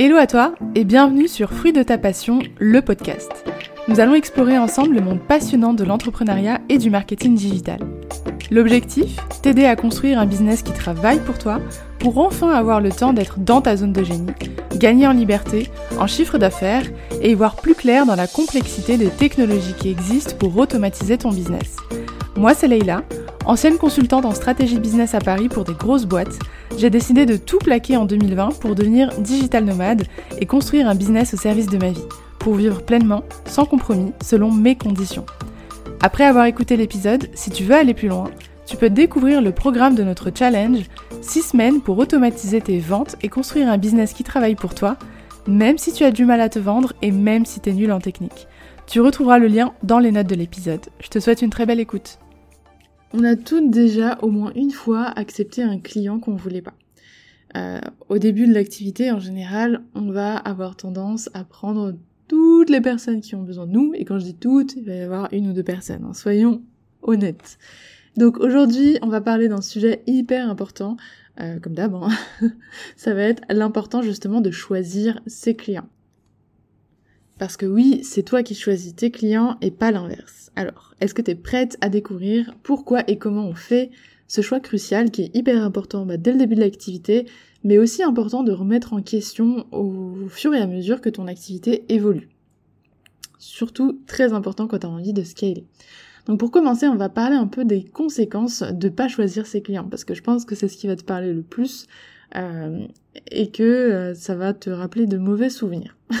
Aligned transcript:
Hello 0.00 0.16
à 0.16 0.26
toi 0.26 0.56
et 0.74 0.82
bienvenue 0.82 1.28
sur 1.28 1.52
Fruit 1.52 1.72
de 1.72 1.84
ta 1.84 1.98
passion, 1.98 2.40
le 2.58 2.82
podcast. 2.82 3.30
Nous 3.86 4.00
allons 4.00 4.16
explorer 4.16 4.58
ensemble 4.58 4.96
le 4.96 5.00
monde 5.00 5.20
passionnant 5.20 5.72
de 5.72 5.84
l'entrepreneuriat 5.84 6.58
et 6.68 6.78
du 6.78 6.90
marketing 6.90 7.36
digital. 7.36 7.78
L'objectif 8.50 9.20
T'aider 9.40 9.66
à 9.66 9.76
construire 9.76 10.18
un 10.18 10.26
business 10.26 10.62
qui 10.62 10.72
travaille 10.72 11.20
pour 11.20 11.38
toi 11.38 11.60
pour 12.00 12.18
enfin 12.18 12.50
avoir 12.50 12.80
le 12.80 12.90
temps 12.90 13.12
d'être 13.12 13.38
dans 13.38 13.60
ta 13.60 13.76
zone 13.76 13.92
de 13.92 14.02
génie, 14.02 14.32
gagner 14.74 15.06
en 15.06 15.12
liberté, 15.12 15.70
en 16.00 16.08
chiffre 16.08 16.38
d'affaires 16.38 16.90
et 17.22 17.30
y 17.30 17.34
voir 17.34 17.54
plus 17.54 17.76
clair 17.76 18.04
dans 18.04 18.16
la 18.16 18.26
complexité 18.26 18.96
des 18.96 19.10
technologies 19.10 19.74
qui 19.78 19.90
existent 19.90 20.34
pour 20.36 20.56
automatiser 20.58 21.18
ton 21.18 21.30
business. 21.30 21.76
Moi, 22.36 22.52
c'est 22.54 22.66
Leïla, 22.66 23.04
ancienne 23.44 23.76
consultante 23.76 24.24
en 24.24 24.32
stratégie 24.32 24.78
business 24.78 25.14
à 25.14 25.18
Paris 25.18 25.48
pour 25.48 25.64
des 25.64 25.74
grosses 25.74 26.06
boîtes. 26.06 26.38
J'ai 26.78 26.90
décidé 26.90 27.26
de 27.26 27.36
tout 27.36 27.58
plaquer 27.58 27.96
en 27.96 28.04
2020 28.04 28.60
pour 28.60 28.74
devenir 28.74 29.10
digital 29.18 29.64
nomade 29.64 30.04
et 30.38 30.46
construire 30.46 30.88
un 30.88 30.94
business 30.94 31.34
au 31.34 31.36
service 31.36 31.66
de 31.66 31.78
ma 31.78 31.90
vie, 31.90 32.04
pour 32.38 32.54
vivre 32.54 32.82
pleinement, 32.82 33.24
sans 33.46 33.64
compromis, 33.64 34.12
selon 34.22 34.50
mes 34.50 34.76
conditions. 34.76 35.26
Après 36.00 36.24
avoir 36.24 36.46
écouté 36.46 36.76
l'épisode, 36.76 37.28
si 37.34 37.50
tu 37.50 37.64
veux 37.64 37.74
aller 37.74 37.94
plus 37.94 38.08
loin, 38.08 38.30
tu 38.66 38.76
peux 38.76 38.90
découvrir 38.90 39.42
le 39.42 39.52
programme 39.52 39.94
de 39.94 40.02
notre 40.02 40.30
challenge 40.34 40.84
6 41.20 41.42
semaines 41.42 41.80
pour 41.80 41.98
automatiser 41.98 42.60
tes 42.60 42.78
ventes 42.78 43.16
et 43.22 43.28
construire 43.28 43.68
un 43.68 43.78
business 43.78 44.12
qui 44.12 44.24
travaille 44.24 44.54
pour 44.54 44.74
toi, 44.74 44.96
même 45.46 45.78
si 45.78 45.92
tu 45.92 46.04
as 46.04 46.10
du 46.10 46.24
mal 46.24 46.40
à 46.40 46.48
te 46.48 46.58
vendre 46.58 46.92
et 47.02 47.10
même 47.10 47.44
si 47.44 47.60
tu 47.60 47.70
es 47.70 47.72
nul 47.72 47.92
en 47.92 48.00
technique. 48.00 48.48
Tu 48.86 49.00
retrouveras 49.00 49.38
le 49.38 49.46
lien 49.46 49.72
dans 49.82 49.98
les 49.98 50.12
notes 50.12 50.26
de 50.26 50.34
l'épisode. 50.34 50.80
Je 51.00 51.08
te 51.08 51.18
souhaite 51.18 51.42
une 51.42 51.50
très 51.50 51.66
belle 51.66 51.80
écoute. 51.80 52.18
On 53.16 53.22
a 53.22 53.36
toutes 53.36 53.70
déjà 53.70 54.18
au 54.22 54.28
moins 54.28 54.52
une 54.56 54.72
fois 54.72 55.04
accepté 55.04 55.62
un 55.62 55.78
client 55.78 56.18
qu'on 56.18 56.34
voulait 56.34 56.62
pas. 56.62 56.74
Euh, 57.56 57.78
au 58.08 58.18
début 58.18 58.48
de 58.48 58.52
l'activité, 58.52 59.12
en 59.12 59.20
général, 59.20 59.84
on 59.94 60.10
va 60.10 60.36
avoir 60.36 60.74
tendance 60.74 61.30
à 61.32 61.44
prendre 61.44 61.94
toutes 62.26 62.70
les 62.70 62.80
personnes 62.80 63.20
qui 63.20 63.36
ont 63.36 63.44
besoin 63.44 63.68
de 63.68 63.70
nous, 63.70 63.92
et 63.94 64.04
quand 64.04 64.18
je 64.18 64.24
dis 64.24 64.34
toutes, 64.34 64.74
il 64.74 64.84
va 64.84 64.94
y 64.94 65.00
avoir 65.00 65.28
une 65.32 65.48
ou 65.48 65.52
deux 65.52 65.62
personnes, 65.62 66.04
hein. 66.04 66.12
soyons 66.12 66.60
honnêtes. 67.02 67.58
Donc 68.16 68.40
aujourd'hui, 68.40 68.98
on 69.00 69.06
va 69.06 69.20
parler 69.20 69.46
d'un 69.46 69.62
sujet 69.62 70.02
hyper 70.08 70.50
important, 70.50 70.96
euh, 71.40 71.60
comme 71.60 71.74
d'hab, 71.74 71.94
hein. 71.94 72.08
ça 72.96 73.14
va 73.14 73.22
être 73.22 73.44
l'important 73.48 74.02
justement 74.02 74.40
de 74.40 74.50
choisir 74.50 75.20
ses 75.28 75.54
clients. 75.54 75.88
Parce 77.44 77.58
que 77.58 77.66
oui, 77.66 78.00
c'est 78.04 78.22
toi 78.22 78.42
qui 78.42 78.54
choisis 78.54 78.96
tes 78.96 79.10
clients 79.10 79.58
et 79.60 79.70
pas 79.70 79.90
l'inverse. 79.90 80.50
Alors, 80.56 80.94
est-ce 81.02 81.12
que 81.12 81.20
tu 81.20 81.32
es 81.32 81.34
prête 81.34 81.76
à 81.82 81.90
découvrir 81.90 82.54
pourquoi 82.62 83.02
et 83.06 83.18
comment 83.18 83.46
on 83.46 83.54
fait 83.54 83.90
ce 84.28 84.40
choix 84.40 84.60
crucial 84.60 85.10
qui 85.10 85.24
est 85.24 85.36
hyper 85.36 85.62
important 85.62 86.06
bah, 86.06 86.16
dès 86.16 86.32
le 86.32 86.38
début 86.38 86.54
de 86.54 86.60
l'activité, 86.60 87.26
mais 87.62 87.76
aussi 87.76 88.02
important 88.02 88.44
de 88.44 88.52
remettre 88.52 88.94
en 88.94 89.02
question 89.02 89.66
au 89.72 90.26
fur 90.30 90.54
et 90.54 90.58
à 90.58 90.66
mesure 90.66 91.02
que 91.02 91.10
ton 91.10 91.26
activité 91.26 91.84
évolue. 91.90 92.30
Surtout 93.38 94.00
très 94.06 94.32
important 94.32 94.66
quand 94.66 94.78
tu 94.78 94.86
as 94.86 94.90
envie 94.90 95.12
de 95.12 95.22
scaler. 95.22 95.66
Donc 96.24 96.40
pour 96.40 96.50
commencer, 96.50 96.88
on 96.88 96.96
va 96.96 97.10
parler 97.10 97.36
un 97.36 97.46
peu 97.46 97.66
des 97.66 97.84
conséquences 97.84 98.62
de 98.62 98.88
pas 98.88 99.08
choisir 99.08 99.44
ses 99.46 99.60
clients, 99.60 99.86
parce 99.90 100.04
que 100.04 100.14
je 100.14 100.22
pense 100.22 100.46
que 100.46 100.54
c'est 100.54 100.68
ce 100.68 100.78
qui 100.78 100.86
va 100.86 100.96
te 100.96 101.04
parler 101.04 101.34
le 101.34 101.42
plus 101.42 101.88
euh, 102.36 102.86
et 103.30 103.50
que 103.50 103.62
euh, 103.62 104.14
ça 104.14 104.34
va 104.34 104.54
te 104.54 104.70
rappeler 104.70 105.04
de 105.04 105.18
mauvais 105.18 105.50
souvenirs. 105.50 105.98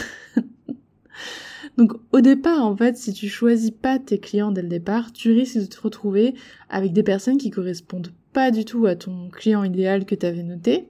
Donc 1.76 1.92
au 2.12 2.20
départ, 2.20 2.64
en 2.64 2.76
fait, 2.76 2.96
si 2.96 3.12
tu 3.12 3.28
choisis 3.28 3.70
pas 3.70 3.98
tes 3.98 4.18
clients 4.18 4.52
dès 4.52 4.62
le 4.62 4.68
départ, 4.68 5.12
tu 5.12 5.32
risques 5.32 5.58
de 5.58 5.66
te 5.66 5.80
retrouver 5.80 6.34
avec 6.68 6.92
des 6.92 7.02
personnes 7.02 7.36
qui 7.36 7.50
correspondent 7.50 8.12
pas 8.32 8.50
du 8.50 8.64
tout 8.64 8.86
à 8.86 8.96
ton 8.96 9.28
client 9.30 9.64
idéal 9.64 10.04
que 10.04 10.14
tu 10.14 10.26
avais 10.26 10.42
noté. 10.42 10.88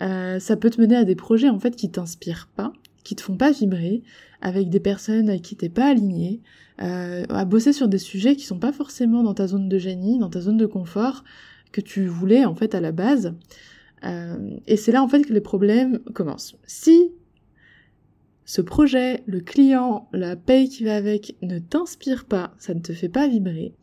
Euh, 0.00 0.38
ça 0.38 0.56
peut 0.56 0.70
te 0.70 0.80
mener 0.80 0.96
à 0.96 1.04
des 1.04 1.14
projets 1.14 1.48
en 1.48 1.58
fait 1.58 1.76
qui 1.76 1.90
t'inspirent 1.90 2.48
pas, 2.54 2.72
qui 3.04 3.14
te 3.14 3.22
font 3.22 3.36
pas 3.36 3.50
vibrer, 3.50 4.02
avec 4.40 4.68
des 4.68 4.80
personnes 4.80 5.30
à 5.30 5.38
qui 5.38 5.56
t'es 5.56 5.68
pas 5.68 5.86
aligné, 5.86 6.40
euh, 6.82 7.24
à 7.28 7.44
bosser 7.44 7.72
sur 7.72 7.88
des 7.88 7.98
sujets 7.98 8.36
qui 8.36 8.44
sont 8.44 8.58
pas 8.58 8.72
forcément 8.72 9.22
dans 9.22 9.34
ta 9.34 9.46
zone 9.46 9.68
de 9.68 9.78
génie, 9.78 10.18
dans 10.18 10.28
ta 10.28 10.40
zone 10.40 10.58
de 10.58 10.66
confort 10.66 11.24
que 11.72 11.80
tu 11.80 12.06
voulais 12.06 12.44
en 12.44 12.54
fait 12.54 12.74
à 12.74 12.80
la 12.80 12.92
base. 12.92 13.34
Euh, 14.04 14.56
et 14.66 14.76
c'est 14.76 14.92
là 14.92 15.02
en 15.02 15.08
fait 15.08 15.22
que 15.22 15.32
les 15.32 15.40
problèmes 15.40 16.00
commencent. 16.14 16.56
Si 16.66 17.12
ce 18.46 18.62
projet, 18.62 19.22
le 19.26 19.40
client, 19.40 20.08
la 20.12 20.36
paye 20.36 20.68
qui 20.68 20.84
va 20.84 20.96
avec 20.96 21.36
ne 21.42 21.58
t'inspire 21.58 22.24
pas, 22.24 22.54
ça 22.58 22.72
ne 22.74 22.80
te 22.80 22.92
fait 22.92 23.08
pas 23.08 23.28
vibrer, 23.28 23.74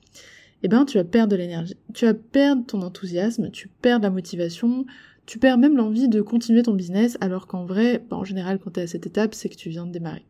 eh 0.64 0.70
ben 0.70 0.86
tu 0.86 0.98
vas 0.98 1.04
perdre 1.04 1.34
de 1.34 1.36
l'énergie. 1.36 1.76
Tu 1.94 2.06
vas 2.06 2.14
perdre 2.14 2.66
ton 2.66 2.82
enthousiasme, 2.82 3.52
tu 3.52 3.68
perds 3.68 4.00
la 4.00 4.10
motivation, 4.10 4.86
tu 5.26 5.38
perds 5.38 5.58
même 5.58 5.76
l'envie 5.76 6.08
de 6.08 6.22
continuer 6.22 6.64
ton 6.64 6.74
business 6.74 7.18
alors 7.20 7.46
qu'en 7.46 7.66
vrai, 7.66 8.04
bah, 8.10 8.16
en 8.16 8.24
général 8.24 8.58
quand 8.58 8.72
tu 8.72 8.80
es 8.80 8.84
à 8.84 8.88
cette 8.88 9.06
étape, 9.06 9.36
c'est 9.36 9.50
que 9.50 9.56
tu 9.56 9.70
viens 9.70 9.86
de 9.86 9.92
démarrer. 9.92 10.26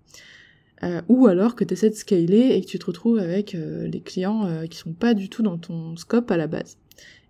Euh, 0.82 1.02
ou 1.08 1.28
alors 1.28 1.56
que 1.56 1.64
tu 1.64 1.74
essaies 1.74 1.92
de 1.92 1.96
scaler 1.96 2.56
et 2.56 2.62
que 2.62 2.66
tu 2.66 2.80
te 2.80 2.86
retrouves 2.88 3.20
avec 3.20 3.54
euh, 3.54 3.88
les 3.88 4.02
clients 4.02 4.48
euh, 4.48 4.66
qui 4.66 4.78
sont 4.78 4.94
pas 4.94 5.14
du 5.14 5.30
tout 5.30 5.44
dans 5.44 5.58
ton 5.58 5.96
scope 5.96 6.30
à 6.32 6.38
la 6.38 6.48
base. 6.48 6.78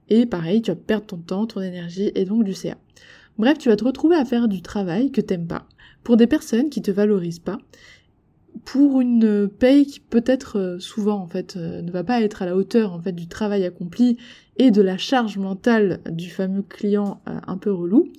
Et 0.10 0.26
pareil, 0.26 0.62
tu 0.62 0.72
vas 0.72 0.76
perdre 0.76 1.06
ton 1.06 1.18
temps, 1.18 1.46
ton 1.46 1.62
énergie 1.62 2.12
et 2.16 2.26
donc 2.26 2.46
du 2.46 2.54
CA. 2.54 2.78
Bref, 3.38 3.58
tu 3.58 3.70
vas 3.70 3.76
te 3.76 3.84
retrouver 3.84 4.16
à 4.16 4.26
faire 4.26 4.48
du 4.48 4.62
travail 4.62 5.12
que 5.12 5.22
t'aimes 5.22 5.48
pas, 5.48 5.66
pour 6.04 6.18
des 6.18 6.28
personnes 6.28 6.70
qui 6.70 6.82
te 6.82 6.92
valorisent 6.92 7.40
pas, 7.40 7.58
pour 8.66 9.02
une 9.02 9.48
paye 9.48 9.86
qui 9.86 10.00
peut-être 10.00 10.60
euh, 10.60 10.80
souvent 10.80 11.24
en 11.24 11.30
euh, 11.56 11.82
ne 11.82 11.92
va 11.92 12.04
pas 12.04 12.22
être 12.22 12.44
à 12.44 12.46
la 12.46 12.56
hauteur 12.56 12.94
en 12.94 13.02
fait 13.02 13.12
du 13.12 13.28
travail 13.28 13.66
accompli 13.66 14.18
et 14.58 14.72
de 14.72 14.82
la 14.82 14.98
charge 14.98 15.38
mentale 15.38 16.02
du 16.10 16.30
fameux 16.30 16.62
client 16.62 17.22
euh, 17.28 17.40
un 17.48 17.58
peu 17.58 17.72
relou. 17.72 18.12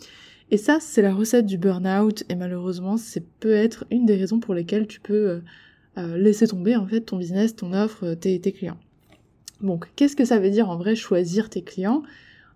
Et 0.51 0.57
ça, 0.57 0.79
c'est 0.81 1.03
la 1.03 1.15
recette 1.15 1.47
du 1.47 1.59
burn-out 1.59 2.25
et 2.29 2.35
malheureusement, 2.35 2.97
c'est 2.97 3.25
peut 3.41 3.55
être 3.55 3.85
une 3.91 4.07
des 4.07 4.17
raisons 4.17 4.41
pour 4.41 4.55
lesquelles 4.55 4.87
tu 4.87 5.01
peux 5.01 5.41
laisser 5.97 6.47
tomber 6.47 6.77
en 6.77 6.87
fait 6.87 7.01
ton 7.01 7.17
business, 7.17 7.57
ton 7.57 7.73
offre, 7.73 8.15
tes 8.15 8.41
clients. 8.41 8.77
Donc, 9.63 9.89
qu'est-ce 9.97 10.15
que 10.15 10.27
ça 10.27 10.39
veut 10.39 10.51
dire 10.51 10.69
en 10.69 10.77
vrai 10.77 10.95
choisir 10.97 11.49
tes 11.49 11.63
clients? 11.63 12.03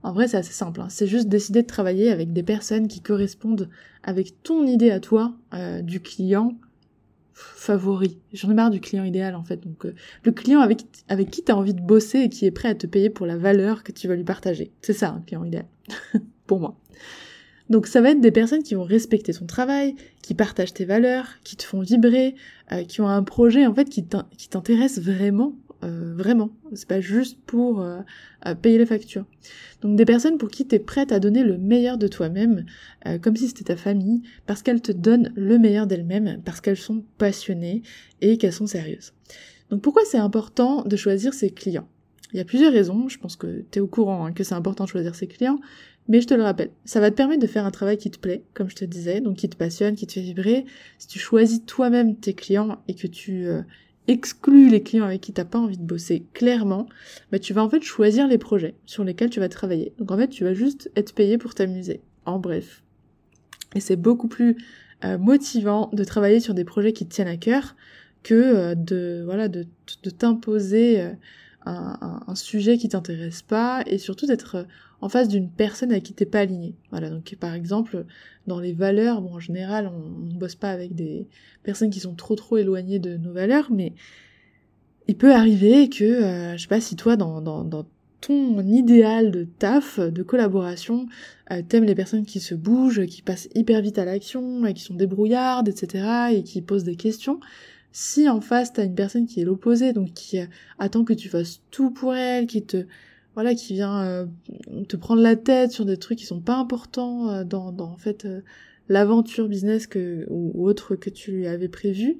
En 0.03 0.12
vrai, 0.12 0.28
c'est 0.28 0.36
assez 0.36 0.53
simple. 0.53 0.81
Hein. 0.81 0.88
C'est 0.91 1.06
juste 1.06 1.28
décider 1.28 1.62
de 1.62 1.66
travailler 1.66 2.10
avec 2.10 2.32
des 2.32 2.42
personnes 2.42 2.88
qui 2.88 3.00
correspondent 3.00 3.69
avec 4.03 4.42
ton 4.42 4.66
idée 4.66 4.91
à 4.91 5.00
toi 5.00 5.34
euh, 5.54 5.82
du 5.82 6.00
client 6.00 6.56
favori. 7.34 8.19
J'en 8.32 8.50
ai 8.50 8.54
marre 8.54 8.70
du 8.70 8.81
client 8.81 9.04
idéal 9.04 9.34
en 9.34 9.44
fait. 9.44 9.60
Donc 9.60 9.87
euh, 9.87 9.94
le 10.25 10.32
client 10.32 10.60
avec 10.60 11.31
qui 11.31 11.44
tu 11.44 11.53
as 11.53 11.56
envie 11.56 11.75
de 11.75 11.81
bosser 11.81 12.20
et 12.20 12.28
qui 12.28 12.47
est 12.47 12.50
prêt 12.50 12.69
à 12.69 12.75
te 12.75 12.87
payer 12.87 13.10
pour 13.10 13.26
la 13.26 13.37
valeur 13.37 13.82
que 13.82 13.92
tu 13.92 14.08
vas 14.08 14.16
lui 14.16 14.25
partager. 14.25 14.72
C'est 14.82 14.92
ça 14.92 15.10
un 15.10 15.20
client 15.20 15.44
idéal 15.44 15.66
pour 16.47 16.60
moi. 16.60 16.76
Donc 17.69 17.87
ça 17.87 18.00
va 18.00 18.10
être 18.10 18.20
des 18.20 18.32
personnes 18.32 18.62
qui 18.62 18.75
vont 18.75 18.84
respecter 18.84 19.34
ton 19.34 19.47
travail, 19.47 19.94
qui 20.22 20.34
partagent 20.34 20.72
tes 20.72 20.84
valeurs, 20.84 21.26
qui 21.44 21.56
te 21.56 21.64
font 21.64 21.81
vibrer, 21.81 22.34
euh, 22.72 22.84
qui 22.84 23.00
ont 23.00 23.08
un 23.08 23.22
projet 23.22 23.66
en 23.66 23.75
fait 23.75 23.88
qui 23.88 24.04
t'intéresse 24.48 24.98
vraiment 24.98 25.54
euh, 25.84 26.15
vraiment. 26.16 26.50
C'est 26.75 26.89
pas 26.89 27.00
juste 27.00 27.39
pour 27.47 27.81
euh, 27.81 28.00
euh, 28.47 28.55
payer 28.56 28.78
les 28.78 28.87
factures. 28.87 29.27
Donc 29.81 29.97
des 29.97 30.05
personnes 30.05 30.37
pour 30.37 30.49
qui 30.49 30.66
tu 30.66 30.75
es 30.75 30.81
prête 30.81 31.12
à 31.12 31.21
donner 31.21 31.44
le 31.44 31.56
meilleur 31.56 31.99
de 31.99 32.09
toi-même, 32.09 32.65
comme 33.22 33.37
si 33.37 33.47
c'était 33.47 33.65
ta 33.65 33.77
famille, 33.77 34.22
parce 34.44 34.62
qu'elles 34.62 34.83
te 34.83 34.91
donnent 34.91 35.33
le 35.37 35.56
meilleur 35.59 35.87
d'elles-mêmes, 35.87 36.43
parce 36.44 36.61
qu'elles 36.61 36.77
sont 36.77 37.05
passionnées 37.17 37.83
et 38.21 38.38
qu'elles 38.38 38.53
sont 38.53 38.67
sérieuses. 38.67 39.12
Donc 39.71 39.83
pourquoi 39.83 40.03
c'est 40.05 40.19
important 40.19 40.83
de 40.83 40.97
choisir 40.97 41.33
ses 41.33 41.50
clients? 41.50 41.88
Il 42.33 42.38
y 42.38 42.41
a 42.41 42.44
plusieurs 42.44 42.72
raisons, 42.72 43.09
je 43.09 43.19
pense 43.19 43.37
que 43.37 43.65
tu 43.71 43.78
es 43.78 43.81
au 43.81 43.87
courant 43.87 44.27
hein, 44.27 44.33
que 44.33 44.43
c'est 44.43 44.55
important 44.55 44.84
de 44.84 44.88
choisir 44.88 45.15
ses 45.15 45.28
clients, 45.28 45.61
mais 46.09 46.21
je 46.21 46.27
te 46.27 46.34
le 46.34 46.43
rappelle, 46.43 46.71
ça 46.84 46.99
va 46.99 47.11
te 47.11 47.17
permettre 47.17 47.41
de 47.41 47.47
faire 47.47 47.65
un 47.65 47.71
travail 47.71 47.99
qui 47.99 48.11
te 48.11 48.19
plaît, 48.19 48.43
comme 48.53 48.69
je 48.69 48.75
te 48.75 48.84
disais, 48.84 49.21
donc 49.21 49.37
qui 49.37 49.49
te 49.49 49.56
passionne, 49.56 49.94
qui 49.94 50.06
te 50.09 50.15
fait 50.15 50.22
vibrer. 50.22 50.67
Si 50.99 51.06
tu 51.06 51.21
choisis 51.21 51.65
toi-même 51.65 52.17
tes 52.17 52.34
clients 52.34 52.83
et 52.88 52.94
que 52.94 53.06
tu 53.06 53.47
exclus 54.08 54.70
les 54.70 54.82
clients 54.82 55.04
avec 55.04 55.20
qui 55.20 55.32
t'as 55.32 55.44
pas 55.44 55.58
envie 55.58 55.78
de 55.78 55.82
bosser 55.82 56.26
clairement, 56.32 56.88
bah 57.30 57.38
tu 57.38 57.52
vas 57.52 57.62
en 57.62 57.70
fait 57.70 57.82
choisir 57.82 58.26
les 58.26 58.38
projets 58.38 58.74
sur 58.86 59.04
lesquels 59.04 59.30
tu 59.30 59.41
vas 59.41 59.48
travailler. 59.48 59.92
Donc 59.98 60.10
en 60.10 60.16
fait, 60.16 60.28
tu 60.28 60.44
vas 60.44 60.54
juste 60.54 60.91
être 60.96 61.14
payé 61.14 61.38
pour 61.38 61.54
t'amuser. 61.54 62.00
En 62.24 62.38
bref. 62.38 62.82
Et 63.74 63.80
c'est 63.80 63.96
beaucoup 63.96 64.28
plus 64.28 64.56
euh, 65.05 65.19
motivant 65.19 65.90
de 65.93 66.02
travailler 66.05 66.40
sur 66.40 66.55
des 66.55 66.64
projets 66.64 66.93
qui 66.93 67.06
te 67.06 67.14
tiennent 67.14 67.28
à 67.28 67.37
cœur 67.37 67.76
que 68.22 68.34
euh, 68.34 68.75
de 68.75 69.22
voilà 69.25 69.49
de, 69.49 69.66
de 70.02 70.11
t'imposer 70.11 71.06
euh, 71.66 71.70
un, 71.70 72.34
sujet 72.34 72.78
qui 72.78 72.88
t'intéresse 72.88 73.43
pas 73.43 73.82
et 73.87 73.99
surtout 73.99 74.26
d'être 74.26 74.66
en 75.00 75.08
face 75.08 75.28
d'une 75.28 75.50
personne 75.50 75.93
à 75.93 76.00
qui 76.00 76.14
t'es 76.14 76.25
pas 76.25 76.40
aligné. 76.40 76.75
Par 77.40 77.55
exemple, 77.55 78.05
dans 78.46 78.60
les 78.60 78.72
valeurs, 78.72 79.20
bon 79.20 79.34
en 79.34 79.40
général 79.40 79.90
on, 79.93 80.32
ne 80.32 80.38
bosse 80.38 80.55
pas 80.55 80.70
avec 80.70 80.94
des 80.94 81.26
personnes 81.64 81.90
qui 81.90 82.00
sont 82.00 82.14
trop 82.14 82.37
trop 82.37 82.56
éloignées 82.56 83.00
de 83.00 83.16
nos 83.16 83.32
valeurs, 83.32 83.70
mais 83.70 83.93
il 85.08 85.16
peut 85.16 85.34
arriver 85.34 85.88
que, 85.88 86.05
euh, 86.05 86.56
je 86.56 86.62
sais 86.62 86.69
pas 86.69 86.81
si 86.81 86.96
toi 86.96 87.16
dans 87.16 87.40
ton 88.20 88.61
idéal 88.61 89.31
de 89.31 89.44
taf, 89.44 90.00
de 90.00 90.22
collaboration, 90.22 91.06
euh, 91.50 91.62
t'aimes 91.66 91.84
les 91.84 91.94
personnes 91.94 92.25
qui 92.25 92.40
se 92.40 92.54
bougent, 92.54 93.06
qui 93.06 93.22
passent 93.22 93.49
hyper 93.54 93.81
vite 93.81 93.99
à 93.99 94.04
l'action, 94.04 94.62
qui 94.72 94.82
sont 94.82 94.94
débrouillardes, 94.94 95.69
etc., 95.69 96.32
et 96.32 96.43
qui 96.43 96.62
posent 96.62 96.84
des 96.84 96.96
questions. 96.96 97.40
Si 98.00 98.29
en 98.29 98.41
face 98.41 98.73
t'as 98.73 98.85
une 98.85 98.95
personne 98.95 99.27
qui 99.27 99.41
est 99.41 99.45
l'opposé, 99.45 99.93
donc 99.93 100.12
qui 100.12 100.39
attend 100.79 101.03
que 101.03 101.12
tu 101.12 101.29
fasses 101.29 101.62
tout 101.73 101.91
pour 101.91 102.15
elle, 102.15 102.47
qui 102.47 102.62
te 102.62 102.87
voilà, 103.35 103.56
qui 103.56 103.73
vient 103.73 104.05
euh, 104.05 104.27
te 104.87 104.97
prendre 104.97 105.21
la 105.21 105.35
tête 105.35 105.73
sur 105.73 105.85
des 105.85 105.97
trucs 105.97 106.17
qui 106.17 106.25
sont 106.25 106.41
pas 106.41 106.55
importants 106.55 107.29
euh, 107.29 107.43
dans, 107.43 107.77
en 107.77 107.97
fait 107.97 108.25
euh, 108.25 108.43
l'aventure 108.89 109.49
business 109.49 109.89
que, 109.89 110.25
ou 110.31 110.69
autre 110.69 110.95
que 110.95 111.11
tu 111.11 111.49
avais 111.49 111.67
prévu, 111.67 112.19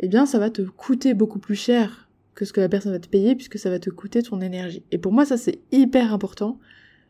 eh 0.00 0.08
bien 0.08 0.26
ça 0.26 0.38
va 0.38 0.50
te 0.50 0.60
coûter 0.60 1.14
beaucoup 1.14 1.38
plus 1.38 1.54
cher 1.54 2.10
que 2.34 2.44
ce 2.44 2.52
que 2.52 2.60
la 2.60 2.68
personne 2.68 2.92
va 2.92 2.98
te 2.98 3.08
payer 3.08 3.34
puisque 3.34 3.58
ça 3.58 3.70
va 3.70 3.78
te 3.78 3.88
coûter 3.88 4.22
ton 4.22 4.42
énergie. 4.42 4.82
Et 4.90 4.98
pour 4.98 5.12
moi 5.14 5.24
ça 5.24 5.38
c'est 5.38 5.58
hyper 5.72 6.12
important. 6.12 6.58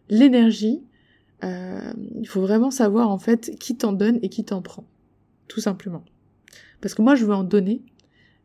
L'énergie, 0.09 0.85
euh, 1.43 1.93
il 2.15 2.29
faut 2.29 2.43
vraiment 2.43 2.71
savoir 2.71 3.11
en 3.11 3.19
fait 3.19 3.57
qui 3.59 3.77
t'en 3.77 3.93
donne 3.93 4.21
et 4.23 4.29
qui 4.29 4.45
t'en 4.45 4.63
prend. 4.63 4.85
Tout 5.49 5.61
simplement. 5.61 6.05
Parce 6.81 6.95
que 6.95 7.03
moi 7.03 7.17
je 7.17 7.25
veux 7.25 7.35
en 7.35 7.43
donner, 7.43 7.83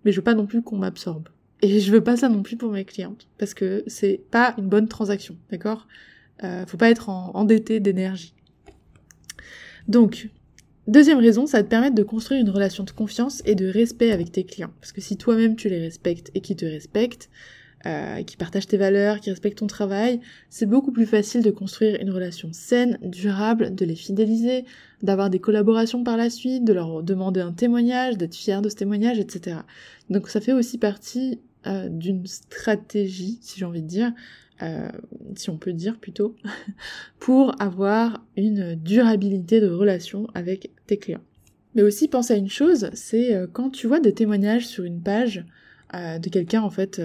mais 0.03 0.11
je 0.11 0.17
veux 0.17 0.23
pas 0.23 0.35
non 0.35 0.45
plus 0.45 0.61
qu'on 0.61 0.77
m'absorbe. 0.77 1.29
Et 1.61 1.79
je 1.79 1.91
veux 1.91 2.03
pas 2.03 2.17
ça 2.17 2.29
non 2.29 2.41
plus 2.41 2.55
pour 2.55 2.71
mes 2.71 2.85
clientes. 2.85 3.27
Parce 3.37 3.53
que 3.53 3.83
c'est 3.87 4.21
pas 4.31 4.55
une 4.57 4.67
bonne 4.67 4.87
transaction, 4.87 5.37
d'accord? 5.51 5.87
Euh, 6.43 6.65
Faut 6.65 6.77
pas 6.77 6.89
être 6.89 7.09
endetté 7.09 7.79
d'énergie. 7.79 8.33
Donc, 9.87 10.29
Deuxième 10.89 11.19
raison, 11.19 11.45
ça 11.45 11.59
va 11.59 11.63
te 11.63 11.69
permettre 11.69 11.93
de 11.93 12.01
construire 12.01 12.41
une 12.41 12.49
relation 12.49 12.83
de 12.83 12.89
confiance 12.89 13.43
et 13.45 13.53
de 13.53 13.67
respect 13.67 14.11
avec 14.11 14.31
tes 14.31 14.43
clients. 14.43 14.71
Parce 14.81 14.91
que 14.91 15.01
si 15.01 15.17
toi-même 15.17 15.55
tu 15.55 15.69
les 15.69 15.79
respectes 15.79 16.31
et 16.33 16.41
qu'ils 16.41 16.55
te 16.55 16.65
respectent, 16.65 17.29
euh, 17.85 18.23
qui 18.23 18.37
partagent 18.37 18.67
tes 18.67 18.77
valeurs, 18.77 19.19
qui 19.19 19.29
respectent 19.29 19.59
ton 19.59 19.67
travail, 19.67 20.19
c'est 20.49 20.65
beaucoup 20.65 20.91
plus 20.91 21.05
facile 21.05 21.41
de 21.41 21.51
construire 21.51 21.99
une 22.01 22.11
relation 22.11 22.49
saine, 22.51 22.97
durable, 23.01 23.73
de 23.73 23.85
les 23.85 23.95
fidéliser, 23.95 24.65
d'avoir 25.01 25.29
des 25.29 25.39
collaborations 25.39 26.03
par 26.03 26.17
la 26.17 26.29
suite, 26.29 26.65
de 26.65 26.73
leur 26.73 27.03
demander 27.03 27.41
un 27.41 27.53
témoignage, 27.53 28.17
d'être 28.17 28.35
fier 28.35 28.61
de 28.61 28.69
ce 28.69 28.75
témoignage, 28.75 29.19
etc. 29.19 29.57
Donc 30.09 30.29
ça 30.29 30.41
fait 30.41 30.53
aussi 30.53 30.77
partie 30.77 31.39
euh, 31.67 31.89
d'une 31.89 32.25
stratégie, 32.25 33.39
si 33.41 33.59
j'ai 33.59 33.65
envie 33.65 33.81
de 33.81 33.87
dire, 33.87 34.13
euh, 34.61 34.89
si 35.35 35.49
on 35.49 35.57
peut 35.57 35.71
dire 35.71 35.97
plutôt, 35.97 36.35
pour 37.19 37.61
avoir 37.61 38.25
une 38.35 38.75
durabilité 38.75 39.61
de 39.61 39.69
relation 39.69 40.27
avec 40.33 40.71
tes 40.85 40.97
clients. 40.97 41.21
Mais 41.75 41.81
aussi 41.81 42.09
pense 42.09 42.29
à 42.29 42.35
une 42.35 42.49
chose, 42.49 42.89
c'est 42.93 43.33
euh, 43.33 43.47
quand 43.51 43.69
tu 43.69 43.87
vois 43.87 44.01
des 44.01 44.13
témoignages 44.13 44.67
sur 44.67 44.83
une 44.83 45.01
page 45.01 45.45
euh, 45.93 46.19
de 46.19 46.29
quelqu'un 46.29 46.61
en 46.61 46.69
fait 46.69 47.01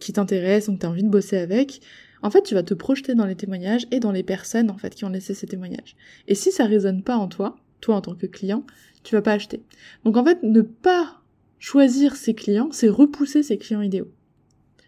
qui 0.00 0.12
t'intéresse 0.12 0.68
ou 0.68 0.74
que 0.74 0.80
tu 0.80 0.86
as 0.86 0.90
envie 0.90 1.02
de 1.02 1.08
bosser 1.08 1.38
avec, 1.38 1.80
en 2.22 2.30
fait 2.30 2.42
tu 2.42 2.54
vas 2.54 2.62
te 2.62 2.74
projeter 2.74 3.14
dans 3.14 3.26
les 3.26 3.36
témoignages 3.36 3.86
et 3.90 4.00
dans 4.00 4.12
les 4.12 4.22
personnes 4.22 4.70
en 4.70 4.76
fait 4.76 4.94
qui 4.94 5.04
ont 5.04 5.10
laissé 5.10 5.34
ces 5.34 5.46
témoignages. 5.46 5.96
Et 6.28 6.34
si 6.34 6.52
ça 6.52 6.66
résonne 6.66 7.02
pas 7.02 7.16
en 7.16 7.28
toi, 7.28 7.56
toi 7.80 7.96
en 7.96 8.00
tant 8.00 8.14
que 8.14 8.26
client, 8.26 8.64
tu 9.02 9.14
vas 9.14 9.22
pas 9.22 9.32
acheter. 9.32 9.62
Donc 10.04 10.16
en 10.16 10.24
fait 10.24 10.42
ne 10.42 10.62
pas 10.62 11.20
choisir 11.58 12.16
ses 12.16 12.34
clients, 12.34 12.68
c'est 12.72 12.88
repousser 12.88 13.42
ses 13.42 13.58
clients 13.58 13.82
idéaux. 13.82 14.10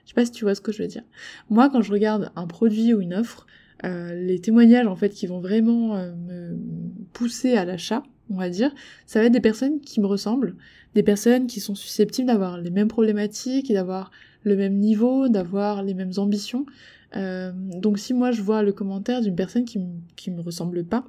Je 0.04 0.10
sais 0.10 0.14
pas 0.14 0.24
si 0.24 0.30
tu 0.30 0.44
vois 0.44 0.54
ce 0.54 0.60
que 0.60 0.72
je 0.72 0.82
veux 0.82 0.88
dire. 0.88 1.02
Moi, 1.50 1.68
quand 1.68 1.82
je 1.82 1.90
regarde 1.90 2.30
un 2.36 2.46
produit 2.46 2.94
ou 2.94 3.00
une 3.00 3.14
offre, 3.14 3.46
euh, 3.84 4.14
les 4.14 4.38
témoignages 4.38 4.86
en 4.86 4.94
fait 4.94 5.10
qui 5.10 5.26
vont 5.26 5.40
vraiment 5.40 5.96
euh, 5.96 6.14
me 6.14 6.56
pousser 7.12 7.56
à 7.56 7.64
l'achat, 7.64 8.02
on 8.30 8.36
va 8.36 8.48
dire, 8.48 8.74
ça 9.06 9.20
va 9.20 9.26
être 9.26 9.32
des 9.32 9.40
personnes 9.40 9.80
qui 9.80 10.00
me 10.00 10.06
ressemblent, 10.06 10.56
des 10.94 11.02
personnes 11.02 11.46
qui 11.46 11.60
sont 11.60 11.74
susceptibles 11.74 12.26
d'avoir 12.26 12.58
les 12.58 12.70
mêmes 12.70 12.88
problématiques 12.88 13.70
et 13.70 13.74
d'avoir 13.74 14.10
le 14.46 14.56
même 14.56 14.78
niveau, 14.78 15.28
d'avoir 15.28 15.82
les 15.82 15.92
mêmes 15.92 16.12
ambitions. 16.16 16.64
Euh, 17.16 17.52
donc 17.54 17.98
si 17.98 18.14
moi 18.14 18.30
je 18.30 18.42
vois 18.42 18.62
le 18.62 18.72
commentaire 18.72 19.20
d'une 19.20 19.34
personne 19.34 19.64
qui, 19.64 19.80
qui 20.14 20.30
me 20.30 20.40
ressemble 20.40 20.84
pas, 20.84 21.04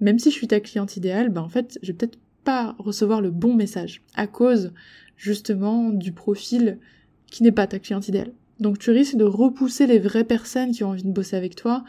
même 0.00 0.18
si 0.18 0.30
je 0.30 0.34
suis 0.34 0.46
ta 0.46 0.60
cliente 0.60 0.96
idéale, 0.96 1.30
ben 1.30 1.40
en 1.40 1.48
fait 1.48 1.78
je 1.82 1.88
vais 1.88 1.96
peut-être 1.96 2.18
pas 2.44 2.76
recevoir 2.78 3.20
le 3.20 3.30
bon 3.30 3.54
message 3.54 4.02
à 4.14 4.26
cause 4.26 4.72
justement 5.16 5.90
du 5.90 6.12
profil 6.12 6.78
qui 7.26 7.42
n'est 7.42 7.52
pas 7.52 7.66
ta 7.66 7.78
cliente 7.78 8.08
idéale. 8.08 8.32
Donc 8.60 8.78
tu 8.78 8.90
risques 8.90 9.16
de 9.16 9.24
repousser 9.24 9.86
les 9.86 9.98
vraies 9.98 10.24
personnes 10.24 10.72
qui 10.72 10.84
ont 10.84 10.90
envie 10.90 11.04
de 11.04 11.12
bosser 11.12 11.36
avec 11.36 11.56
toi 11.56 11.84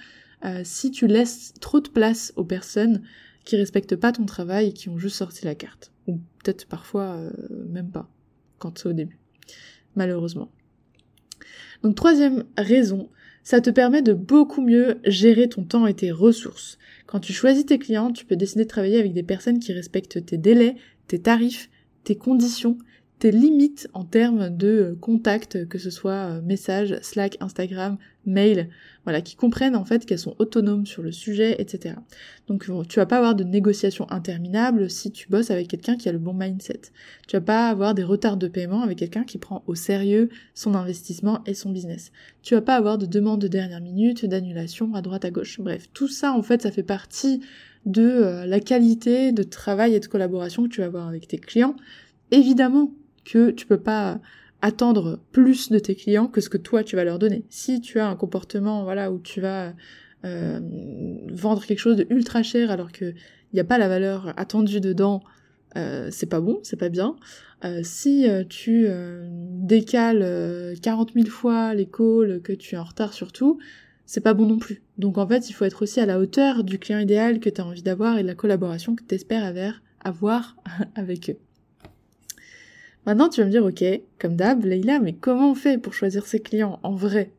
euh, 0.45 0.61
si 0.63 0.89
tu 0.89 1.07
laisses 1.07 1.53
trop 1.59 1.81
de 1.81 1.89
place 1.89 2.31
aux 2.37 2.45
personnes 2.45 3.01
qui 3.43 3.57
respectent 3.57 3.97
pas 3.97 4.13
ton 4.13 4.25
travail 4.25 4.67
et 4.67 4.73
qui 4.73 4.87
ont 4.87 4.97
juste 4.97 5.17
sorti 5.17 5.43
la 5.43 5.55
carte. 5.55 5.91
Ou 6.07 6.19
peut-être 6.43 6.65
parfois 6.65 7.15
euh, 7.15 7.31
même 7.67 7.91
pas, 7.91 8.09
quand 8.57 8.77
c'est 8.77 8.87
au 8.87 8.93
début. 8.93 9.19
Malheureusement. 9.95 10.49
Donc 11.83 11.95
troisième 11.95 12.45
raison, 12.57 13.09
ça 13.43 13.59
te 13.59 13.69
permet 13.69 14.01
de 14.01 14.13
beaucoup 14.13 14.61
mieux 14.61 14.99
gérer 15.05 15.49
ton 15.49 15.63
temps 15.63 15.85
et 15.85 15.93
tes 15.93 16.11
ressources. 16.11 16.77
Quand 17.05 17.19
tu 17.19 17.33
choisis 17.33 17.65
tes 17.65 17.77
clients, 17.77 18.11
tu 18.11 18.25
peux 18.25 18.37
décider 18.37 18.63
de 18.63 18.69
travailler 18.69 18.99
avec 18.99 19.13
des 19.13 19.23
personnes 19.23 19.59
qui 19.59 19.73
respectent 19.73 20.25
tes 20.25 20.37
délais, 20.37 20.75
tes 21.07 21.19
tarifs, 21.19 21.69
tes 22.05 22.15
conditions 22.15 22.77
tes 23.23 23.31
limites 23.31 23.87
en 23.93 24.03
termes 24.03 24.49
de 24.49 24.67
euh, 24.67 24.97
contact, 24.99 25.65
que 25.69 25.77
ce 25.77 25.89
soit 25.89 26.11
euh, 26.11 26.41
message, 26.41 26.97
Slack, 27.01 27.37
Instagram, 27.39 27.97
mail, 28.25 28.67
voilà, 29.05 29.21
qui 29.21 29.37
comprennent 29.37 29.77
en 29.77 29.85
fait 29.85 30.05
qu'elles 30.05 30.19
sont 30.19 30.35
autonomes 30.39 30.85
sur 30.85 31.01
le 31.01 31.13
sujet, 31.13 31.55
etc. 31.57 31.95
Donc 32.47 32.65
tu 32.89 32.99
vas 32.99 33.05
pas 33.05 33.15
avoir 33.15 33.33
de 33.33 33.45
négociations 33.45 34.11
interminables 34.11 34.89
si 34.89 35.09
tu 35.09 35.29
bosses 35.29 35.51
avec 35.51 35.69
quelqu'un 35.69 35.95
qui 35.95 36.09
a 36.09 36.11
le 36.11 36.19
bon 36.19 36.33
mindset. 36.33 36.81
Tu 37.25 37.37
vas 37.37 37.41
pas 37.41 37.69
avoir 37.69 37.93
des 37.93 38.03
retards 38.03 38.35
de 38.35 38.49
paiement 38.49 38.81
avec 38.81 38.97
quelqu'un 38.97 39.23
qui 39.23 39.37
prend 39.37 39.63
au 39.67 39.75
sérieux 39.75 40.27
son 40.53 40.75
investissement 40.75 41.45
et 41.45 41.53
son 41.53 41.71
business. 41.71 42.11
Tu 42.41 42.55
vas 42.55 42.61
pas 42.61 42.75
avoir 42.75 42.97
de 42.97 43.05
demandes 43.05 43.39
de 43.39 43.47
dernière 43.47 43.79
minute, 43.79 44.25
d'annulation 44.25 44.93
à 44.95 45.01
droite 45.01 45.23
à 45.23 45.31
gauche. 45.31 45.61
Bref, 45.61 45.87
tout 45.93 46.09
ça 46.09 46.33
en 46.33 46.41
fait 46.41 46.63
ça 46.63 46.71
fait 46.71 46.83
partie 46.83 47.39
de 47.85 48.01
euh, 48.01 48.45
la 48.45 48.59
qualité 48.59 49.31
de 49.31 49.43
travail 49.43 49.95
et 49.95 50.01
de 50.01 50.07
collaboration 50.07 50.63
que 50.63 50.69
tu 50.69 50.81
vas 50.81 50.87
avoir 50.87 51.07
avec 51.07 51.29
tes 51.29 51.37
clients. 51.37 51.77
Évidemment, 52.31 52.91
que 53.25 53.51
tu 53.51 53.65
peux 53.65 53.79
pas 53.79 54.19
attendre 54.61 55.19
plus 55.33 55.69
de 55.69 55.77
tes 55.79 55.93
clients 55.93 56.27
que 56.27 56.39
ce 56.39 56.49
que 56.49 56.57
toi 56.57 56.83
tu 56.83 56.95
vas 56.95 57.03
leur 57.03 57.19
donner. 57.19 57.45
Si 57.49 57.81
tu 57.81 57.99
as 57.99 58.07
un 58.07 58.15
comportement 58.15 58.83
voilà 58.83 59.11
où 59.11 59.19
tu 59.19 59.41
vas 59.41 59.73
euh, 60.25 60.61
vendre 61.31 61.65
quelque 61.65 61.79
chose 61.79 61.97
de 61.97 62.07
ultra 62.09 62.43
cher 62.43 62.71
alors 62.71 62.93
que 62.93 63.05
il 63.05 63.55
n'y 63.55 63.59
a 63.59 63.65
pas 63.65 63.77
la 63.77 63.89
valeur 63.89 64.33
attendue 64.37 64.79
dedans, 64.79 65.21
euh, 65.75 66.07
c'est 66.11 66.27
pas 66.27 66.39
bon, 66.39 66.59
c'est 66.63 66.79
pas 66.79 66.89
bien. 66.89 67.17
Euh, 67.65 67.81
si 67.83 68.25
tu 68.49 68.87
décales 69.19 70.75
40 70.81 71.13
000 71.13 71.27
fois 71.27 71.73
les 71.73 71.85
calls, 71.85 72.41
que 72.41 72.53
tu 72.53 72.75
es 72.75 72.77
en 72.77 72.83
retard 72.83 73.13
surtout, 73.13 73.59
c'est 74.05 74.21
pas 74.21 74.33
bon 74.33 74.45
non 74.45 74.57
plus. 74.57 74.81
Donc 74.97 75.17
en 75.17 75.27
fait, 75.27 75.49
il 75.49 75.53
faut 75.53 75.65
être 75.65 75.83
aussi 75.83 75.99
à 75.99 76.05
la 76.05 76.19
hauteur 76.19 76.63
du 76.63 76.79
client 76.79 76.99
idéal 76.99 77.39
que 77.39 77.49
tu 77.49 77.61
as 77.61 77.65
envie 77.65 77.83
d'avoir 77.83 78.17
et 78.17 78.23
de 78.23 78.27
la 78.27 78.35
collaboration 78.35 78.95
que 78.95 79.03
tu 79.03 79.15
espères 79.15 79.43
avoir 80.03 80.55
avec 80.95 81.29
eux. 81.29 81.37
Maintenant, 83.05 83.29
tu 83.29 83.41
vas 83.41 83.47
me 83.47 83.51
dire, 83.51 83.65
ok, 83.65 83.83
comme 84.19 84.35
d'hab, 84.35 84.63
Leïla, 84.63 84.99
mais 84.99 85.13
comment 85.13 85.51
on 85.51 85.55
fait 85.55 85.77
pour 85.77 85.93
choisir 85.93 86.25
ses 86.25 86.39
clients 86.39 86.79
en 86.83 86.95
vrai? 86.95 87.31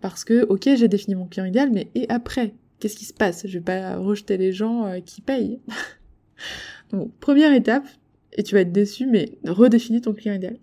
Parce 0.00 0.24
que, 0.24 0.44
ok, 0.44 0.68
j'ai 0.76 0.88
défini 0.88 1.14
mon 1.14 1.26
client 1.26 1.46
idéal, 1.46 1.70
mais 1.72 1.88
et 1.94 2.08
après? 2.08 2.54
Qu'est-ce 2.78 2.96
qui 2.96 3.04
se 3.04 3.14
passe? 3.14 3.46
Je 3.46 3.58
vais 3.58 3.64
pas 3.64 3.96
rejeter 3.96 4.36
les 4.36 4.52
gens 4.52 4.86
euh, 4.86 5.00
qui 5.00 5.20
payent. 5.20 5.58
Donc, 6.92 7.12
première 7.18 7.52
étape, 7.52 7.86
et 8.32 8.42
tu 8.42 8.54
vas 8.54 8.60
être 8.60 8.72
déçu, 8.72 9.06
mais 9.06 9.38
redéfinis 9.44 10.00
ton 10.00 10.12
client 10.12 10.34
idéal. 10.34 10.56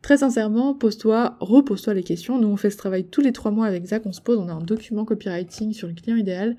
Très 0.00 0.18
sincèrement, 0.18 0.74
pose-toi, 0.74 1.36
repose-toi 1.40 1.92
les 1.92 2.02
questions. 2.02 2.38
Nous, 2.38 2.48
on 2.48 2.56
fait 2.56 2.70
ce 2.70 2.76
travail 2.76 3.04
tous 3.04 3.20
les 3.20 3.32
trois 3.32 3.50
mois 3.50 3.66
avec 3.66 3.84
Zach, 3.84 4.06
on 4.06 4.12
se 4.12 4.20
pose, 4.20 4.38
on 4.38 4.48
a 4.48 4.52
un 4.52 4.62
document 4.62 5.04
copywriting 5.04 5.72
sur 5.72 5.88
le 5.88 5.94
client 5.94 6.16
idéal, 6.16 6.56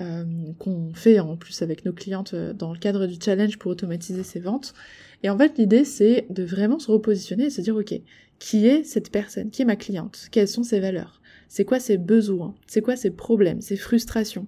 euh, 0.00 0.24
qu'on 0.58 0.92
fait 0.94 1.20
en 1.20 1.36
plus 1.36 1.62
avec 1.62 1.84
nos 1.84 1.92
clientes 1.92 2.34
euh, 2.34 2.52
dans 2.52 2.72
le 2.72 2.78
cadre 2.78 3.06
du 3.06 3.16
challenge 3.22 3.58
pour 3.58 3.70
automatiser 3.70 4.24
ses 4.24 4.40
ventes. 4.40 4.74
Et 5.22 5.30
en 5.30 5.38
fait, 5.38 5.58
l'idée, 5.58 5.84
c'est 5.84 6.26
de 6.30 6.42
vraiment 6.42 6.78
se 6.78 6.90
repositionner 6.90 7.44
et 7.44 7.50
se 7.50 7.60
dire, 7.60 7.76
OK, 7.76 7.94
qui 8.38 8.66
est 8.66 8.82
cette 8.82 9.10
personne? 9.10 9.50
Qui 9.50 9.62
est 9.62 9.66
ma 9.66 9.76
cliente? 9.76 10.28
Quelles 10.30 10.48
sont 10.48 10.64
ses 10.64 10.80
valeurs? 10.80 11.20
C'est 11.48 11.64
quoi 11.64 11.78
ses 11.78 11.96
besoins? 11.96 12.54
C'est 12.66 12.80
quoi 12.80 12.96
ses 12.96 13.10
problèmes, 13.10 13.60
ses 13.60 13.76
frustrations? 13.76 14.46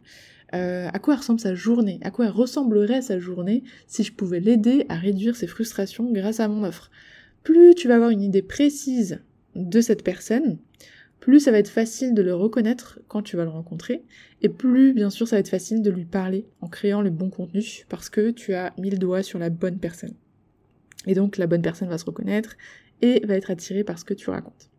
Euh, 0.54 0.88
à 0.92 0.98
quoi 0.98 1.16
ressemble 1.16 1.40
sa 1.40 1.54
journée, 1.54 1.98
à 2.02 2.10
quoi 2.10 2.30
ressemblerait 2.30 3.02
sa 3.02 3.18
journée 3.18 3.64
si 3.86 4.04
je 4.04 4.12
pouvais 4.12 4.40
l'aider 4.40 4.86
à 4.88 4.94
réduire 4.94 5.36
ses 5.36 5.46
frustrations 5.46 6.10
grâce 6.12 6.40
à 6.40 6.48
mon 6.48 6.64
offre? 6.64 6.90
Plus 7.42 7.74
tu 7.74 7.88
vas 7.88 7.96
avoir 7.96 8.10
une 8.10 8.22
idée 8.22 8.42
précise 8.42 9.20
de 9.56 9.80
cette 9.80 10.04
personne, 10.04 10.58
plus 11.18 11.40
ça 11.40 11.50
va 11.50 11.58
être 11.58 11.68
facile 11.68 12.14
de 12.14 12.22
le 12.22 12.34
reconnaître 12.34 13.00
quand 13.08 13.22
tu 13.22 13.36
vas 13.36 13.44
le 13.44 13.50
rencontrer, 13.50 14.04
et 14.42 14.48
plus 14.48 14.92
bien 14.92 15.10
sûr 15.10 15.26
ça 15.26 15.36
va 15.36 15.40
être 15.40 15.48
facile 15.48 15.82
de 15.82 15.90
lui 15.90 16.04
parler 16.04 16.46
en 16.60 16.68
créant 16.68 17.02
le 17.02 17.10
bon 17.10 17.30
contenu 17.30 17.84
parce 17.88 18.08
que 18.08 18.30
tu 18.30 18.54
as 18.54 18.72
mis 18.78 18.90
le 18.90 18.98
doigt 18.98 19.22
sur 19.22 19.38
la 19.38 19.50
bonne 19.50 19.78
personne. 19.78 20.14
Et 21.06 21.14
donc 21.14 21.36
la 21.36 21.46
bonne 21.46 21.62
personne 21.62 21.88
va 21.88 21.98
se 21.98 22.04
reconnaître 22.04 22.56
et 23.02 23.24
va 23.26 23.34
être 23.34 23.50
attirée 23.50 23.84
par 23.84 23.98
ce 23.98 24.04
que 24.04 24.14
tu 24.14 24.30
racontes. 24.30 24.70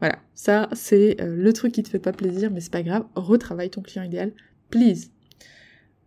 Voilà, 0.00 0.18
ça 0.34 0.68
c'est 0.72 1.20
euh, 1.20 1.36
le 1.36 1.52
truc 1.52 1.72
qui 1.72 1.82
te 1.82 1.88
fait 1.88 1.98
pas 1.98 2.12
plaisir, 2.12 2.50
mais 2.50 2.60
c'est 2.60 2.72
pas 2.72 2.82
grave, 2.82 3.04
retravaille 3.14 3.70
ton 3.70 3.82
client 3.82 4.02
idéal, 4.02 4.32
please. 4.70 5.10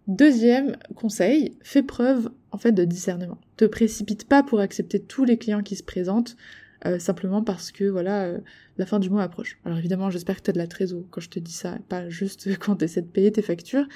Deuxième 0.07 0.75
conseil, 0.95 1.57
fais 1.61 1.83
preuve 1.83 2.29
en 2.51 2.57
fait 2.57 2.71
de 2.71 2.83
discernement. 2.83 3.37
Te 3.55 3.65
précipite 3.65 4.27
pas 4.27 4.43
pour 4.43 4.59
accepter 4.59 4.99
tous 4.99 5.25
les 5.25 5.37
clients 5.37 5.61
qui 5.61 5.75
se 5.75 5.83
présentent 5.83 6.35
euh, 6.85 6.99
simplement 6.99 7.41
parce 7.41 7.71
que 7.71 7.85
voilà 7.85 8.23
euh, 8.23 8.39
la 8.77 8.85
fin 8.85 8.99
du 8.99 9.09
mois 9.09 9.23
approche. 9.23 9.59
Alors 9.63 9.77
évidemment, 9.77 10.09
j'espère 10.09 10.37
que 10.37 10.41
tu 10.41 10.49
as 10.49 10.53
de 10.53 10.57
la 10.57 10.67
trésor 10.67 11.03
quand 11.11 11.21
je 11.21 11.29
te 11.29 11.39
dis 11.39 11.53
ça, 11.53 11.77
pas 11.87 12.09
juste 12.09 12.57
quand 12.59 12.77
tu 12.77 12.85
essaies 12.85 13.03
de 13.03 13.07
payer 13.07 13.31
tes 13.31 13.43
factures, 13.43 13.87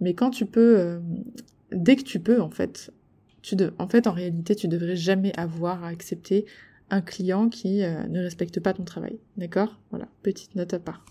mais 0.00 0.12
quand 0.12 0.30
tu 0.30 0.44
peux 0.44 1.00
dès 1.72 1.96
que 1.96 2.02
tu 2.02 2.20
peux 2.20 2.40
en 2.40 2.50
fait, 2.50 2.92
en 3.78 3.88
fait, 3.88 4.06
en 4.06 4.12
réalité, 4.12 4.54
tu 4.54 4.68
devrais 4.68 4.96
jamais 4.96 5.32
avoir 5.38 5.84
à 5.84 5.88
accepter 5.88 6.46
un 6.90 7.00
client 7.00 7.48
qui 7.48 7.82
euh, 7.82 8.06
ne 8.08 8.20
respecte 8.20 8.60
pas 8.60 8.72
ton 8.72 8.84
travail. 8.84 9.18
D'accord? 9.36 9.80
Voilà, 9.90 10.08
petite 10.22 10.54
note 10.54 10.72
à 10.74 10.78
part. 10.78 11.04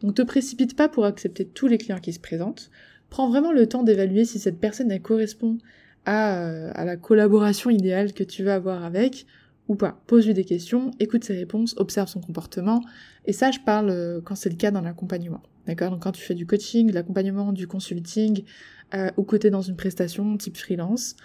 Donc 0.00 0.14
te 0.14 0.22
précipite 0.22 0.76
pas 0.76 0.88
pour 0.88 1.04
accepter 1.04 1.46
tous 1.46 1.66
les 1.66 1.78
clients 1.78 2.00
qui 2.00 2.12
se 2.12 2.20
présentent. 2.20 2.70
Prends 3.08 3.28
vraiment 3.28 3.52
le 3.52 3.66
temps 3.66 3.82
d'évaluer 3.82 4.24
si 4.24 4.38
cette 4.38 4.58
personne 4.58 4.98
correspond 5.00 5.58
à, 6.04 6.34
à 6.70 6.84
la 6.84 6.96
collaboration 6.96 7.70
idéale 7.70 8.12
que 8.12 8.24
tu 8.24 8.42
veux 8.42 8.52
avoir 8.52 8.84
avec 8.84 9.26
ou 9.68 9.76
pas. 9.76 10.02
Pose-lui 10.06 10.34
des 10.34 10.44
questions, 10.44 10.90
écoute 11.00 11.24
ses 11.24 11.36
réponses, 11.36 11.74
observe 11.78 12.08
son 12.08 12.20
comportement. 12.20 12.82
Et 13.24 13.32
ça, 13.32 13.50
je 13.50 13.60
parle 13.60 13.90
euh, 13.90 14.20
quand 14.22 14.34
c'est 14.34 14.50
le 14.50 14.56
cas 14.56 14.70
dans 14.70 14.82
l'accompagnement. 14.82 15.42
D'accord? 15.66 15.90
Donc 15.90 16.02
quand 16.02 16.12
tu 16.12 16.22
fais 16.22 16.34
du 16.34 16.46
coaching, 16.46 16.88
de 16.88 16.92
l'accompagnement, 16.92 17.52
du 17.52 17.66
consulting, 17.66 18.44
euh, 18.92 19.10
ou 19.16 19.22
côté 19.22 19.48
dans 19.48 19.62
une 19.62 19.76
prestation 19.76 20.36
type 20.36 20.58
freelance, 20.58 21.16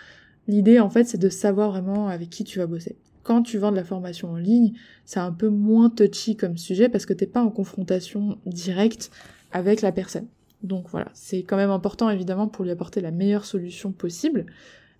l'idée 0.50 0.80
en 0.80 0.90
fait 0.90 1.06
c'est 1.06 1.18
de 1.18 1.30
savoir 1.30 1.72
vraiment 1.72 2.08
avec 2.08 2.30
qui 2.30 2.44
tu 2.44 2.60
vas 2.60 2.68
bosser. 2.68 2.98
Quand 3.24 3.44
tu 3.44 3.58
vends 3.58 3.72
de 3.72 3.76
la 3.76 3.84
formation 3.84 4.32
en 4.32 4.38
ligne, 4.38 4.74
c'est 5.06 5.20
un 5.20 5.32
peu 5.32 5.50
moins 5.50 5.90
touchy 5.90 6.36
comme 6.36 6.58
sujet 6.58 6.90
parce 6.90 7.06
que 7.06 7.14
t'es 7.14 7.28
pas 7.28 7.44
en 7.44 7.52
confrontation 7.52 8.40
directe 8.46 9.12
avec 9.52 9.82
la 9.82 9.92
personne. 9.92 10.28
Donc 10.64 10.90
voilà, 10.90 11.10
c'est 11.14 11.44
quand 11.44 11.58
même 11.58 11.70
important 11.70 12.10
évidemment 12.10 12.48
pour 12.48 12.66
lui 12.66 12.72
apporter 12.72 13.02
la 13.02 13.12
meilleure 13.12 13.46
solution 13.46 13.92
possible, 13.92 14.46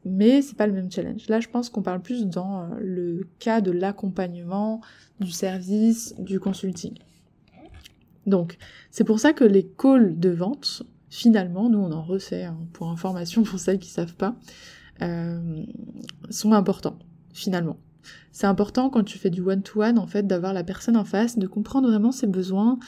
mais 0.06 0.42
c'est 0.42 0.56
pas 0.56 0.68
le 0.68 0.74
même 0.74 0.92
challenge. 0.92 1.28
Là, 1.28 1.40
je 1.40 1.50
pense 1.50 1.70
qu'on 1.70 1.82
parle 1.82 2.02
plus 2.02 2.26
dans 2.26 2.62
euh, 2.62 2.66
le 2.80 3.28
cas 3.40 3.60
de 3.62 3.72
l'accompagnement, 3.72 4.82
du 5.20 5.32
service, 5.32 6.16
du 6.18 6.40
consulting. 6.40 6.94
Donc, 8.26 8.58
c'est 8.92 9.04
pour 9.04 9.20
ça 9.20 9.34
que 9.34 9.44
les 9.44 9.66
calls 9.66 10.18
de 10.18 10.30
vente, 10.30 10.84
finalement, 11.10 11.70
nous 11.70 11.80
on 11.80 11.92
en 11.92 12.04
refait 12.04 12.44
hein, 12.44 12.58
pour 12.74 12.90
information 12.90 13.44
pour 13.44 13.60
celles 13.60 13.80
qui 13.80 13.90
savent 13.90 14.16
pas, 14.16 14.36
euh, 15.02 15.64
sont 16.30 16.54
importants, 16.54 17.00
finalement. 17.34 17.78
C'est 18.32 18.48
important 18.48 18.90
quand 18.90 19.04
tu 19.04 19.18
fais 19.18 19.30
du 19.30 19.42
one-to-one, 19.42 20.00
en 20.00 20.08
fait, 20.08 20.26
d'avoir 20.26 20.54
la 20.54 20.64
personne 20.64 20.98
en 20.98 21.04
face, 21.04 21.38
de 21.38 21.48
comprendre 21.48 21.90
vraiment 21.90 22.12
ses 22.12 22.28
besoins 22.28 22.80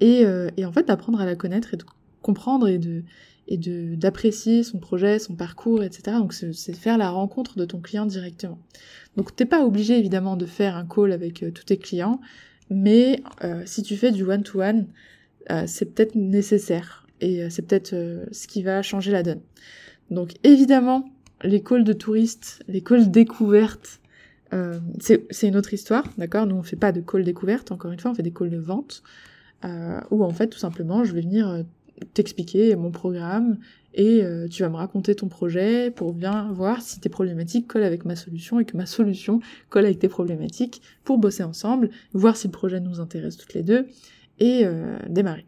et, 0.00 0.24
euh, 0.24 0.48
et 0.56 0.64
en 0.64 0.72
fait 0.72 0.86
d'apprendre 0.86 1.20
à 1.20 1.26
la 1.26 1.34
connaître 1.34 1.74
et 1.74 1.76
de 1.76 1.84
comprendre 2.22 2.68
et 2.68 2.78
de, 2.78 3.02
et 3.48 3.56
d'apprécier 3.96 4.62
son 4.62 4.78
projet, 4.78 5.18
son 5.18 5.34
parcours, 5.34 5.82
etc. 5.82 6.18
Donc 6.18 6.34
c'est 6.34 6.76
faire 6.76 6.98
la 6.98 7.10
rencontre 7.10 7.56
de 7.56 7.64
ton 7.64 7.80
client 7.80 8.06
directement. 8.06 8.58
Donc 9.16 9.34
t'es 9.34 9.46
pas 9.46 9.64
obligé 9.64 9.98
évidemment 9.98 10.36
de 10.36 10.46
faire 10.46 10.76
un 10.76 10.86
call 10.86 11.12
avec 11.12 11.42
euh, 11.42 11.50
tous 11.50 11.64
tes 11.64 11.78
clients, 11.78 12.20
mais 12.70 13.22
si 13.64 13.82
tu 13.82 13.96
fais 13.96 14.12
du 14.12 14.24
one-to-one, 14.24 14.86
euh, 15.50 15.64
c'est 15.66 15.94
peut-être 15.94 16.14
nécessaire 16.14 17.06
et 17.22 17.48
c'est 17.48 17.62
peut-être 17.62 17.94
ce 18.30 18.46
qui 18.46 18.62
va 18.62 18.82
changer 18.82 19.10
la 19.10 19.22
donne. 19.22 19.40
Donc 20.10 20.34
évidemment, 20.44 21.08
les 21.42 21.62
calls 21.62 21.84
de 21.84 21.92
touristes, 21.92 22.62
les 22.68 22.80
calls 22.82 23.10
découvertes, 23.10 24.00
c'est 24.98 25.46
une 25.46 25.56
autre 25.56 25.74
histoire, 25.74 26.04
d'accord? 26.16 26.46
Nous 26.46 26.56
on 26.56 26.62
fait 26.62 26.76
pas 26.76 26.90
de 26.90 27.00
call 27.00 27.22
découverte, 27.22 27.70
encore 27.70 27.92
une 27.92 28.00
fois, 28.00 28.10
on 28.10 28.14
fait 28.14 28.22
des 28.22 28.32
calls 28.32 28.50
de 28.50 28.58
vente, 28.58 29.02
où 30.10 30.24
en 30.24 30.30
fait 30.30 30.48
tout 30.48 30.58
simplement 30.58 31.04
je 31.04 31.12
vais 31.12 31.20
venir 31.20 31.64
t'expliquer 32.14 32.74
mon 32.76 32.90
programme 32.90 33.58
et 33.94 34.22
euh, 34.22 34.48
tu 34.48 34.62
vas 34.62 34.68
me 34.68 34.76
raconter 34.76 35.14
ton 35.14 35.28
projet 35.28 35.90
pour 35.90 36.12
bien 36.12 36.52
voir 36.52 36.82
si 36.82 37.00
tes 37.00 37.08
problématiques 37.08 37.66
collent 37.66 37.84
avec 37.84 38.04
ma 38.04 38.16
solution 38.16 38.60
et 38.60 38.64
que 38.64 38.76
ma 38.76 38.86
solution 38.86 39.40
colle 39.70 39.86
avec 39.86 39.98
tes 39.98 40.08
problématiques 40.08 40.82
pour 41.04 41.18
bosser 41.18 41.42
ensemble, 41.42 41.90
voir 42.12 42.36
si 42.36 42.46
le 42.46 42.52
projet 42.52 42.80
nous 42.80 43.00
intéresse 43.00 43.36
toutes 43.36 43.54
les 43.54 43.62
deux 43.62 43.86
et 44.38 44.64
euh, 44.64 44.98
démarrer. 45.08 45.46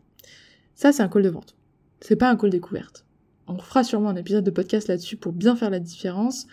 Ça, 0.74 0.92
c'est 0.92 1.02
un 1.02 1.08
call 1.08 1.22
de 1.22 1.28
vente. 1.28 1.54
C'est 2.00 2.16
pas 2.16 2.30
un 2.30 2.36
call 2.36 2.50
découverte. 2.50 3.04
On 3.50 3.58
fera 3.58 3.82
sûrement 3.82 4.10
un 4.10 4.16
épisode 4.16 4.44
de 4.44 4.50
podcast 4.50 4.86
là-dessus 4.86 5.16
pour 5.16 5.32
bien 5.32 5.56
faire 5.56 5.70
la 5.70 5.80
différence 5.80 6.46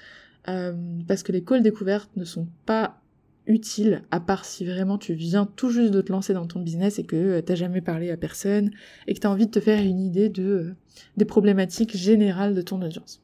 euh, 0.48 0.74
parce 1.08 1.22
que 1.22 1.32
les 1.32 1.44
calls 1.44 1.62
découvertes 1.62 2.10
ne 2.16 2.26
sont 2.26 2.48
pas 2.66 3.00
utile, 3.46 4.04
à 4.12 4.20
part 4.20 4.46
si 4.46 4.66
vraiment 4.66 4.98
tu 4.98 5.14
viens 5.14 5.46
tout 5.46 5.70
juste 5.70 5.92
de 5.92 6.02
te 6.02 6.12
lancer 6.12 6.34
dans 6.34 6.48
ton 6.48 6.60
business 6.60 7.00
et 7.00 7.06
que 7.06 7.16
euh, 7.16 7.42
t'as 7.42 7.56
jamais 7.56 7.82
parlé 7.82 8.10
à 8.10 8.18
personne 8.18 8.72
et 9.06 9.14
que 9.14 9.20
t'as 9.20 9.30
envie 9.30 9.46
de 9.46 9.52
te 9.52 9.60
faire 9.60 9.82
une 9.84 10.00
idée 10.00 10.28
de 10.30 10.44
euh, 10.44 10.76
des 11.16 11.26
problématiques 11.26 11.96
générales 11.96 12.56
de 12.56 12.62
ton 12.62 12.82
audience. 12.82 13.22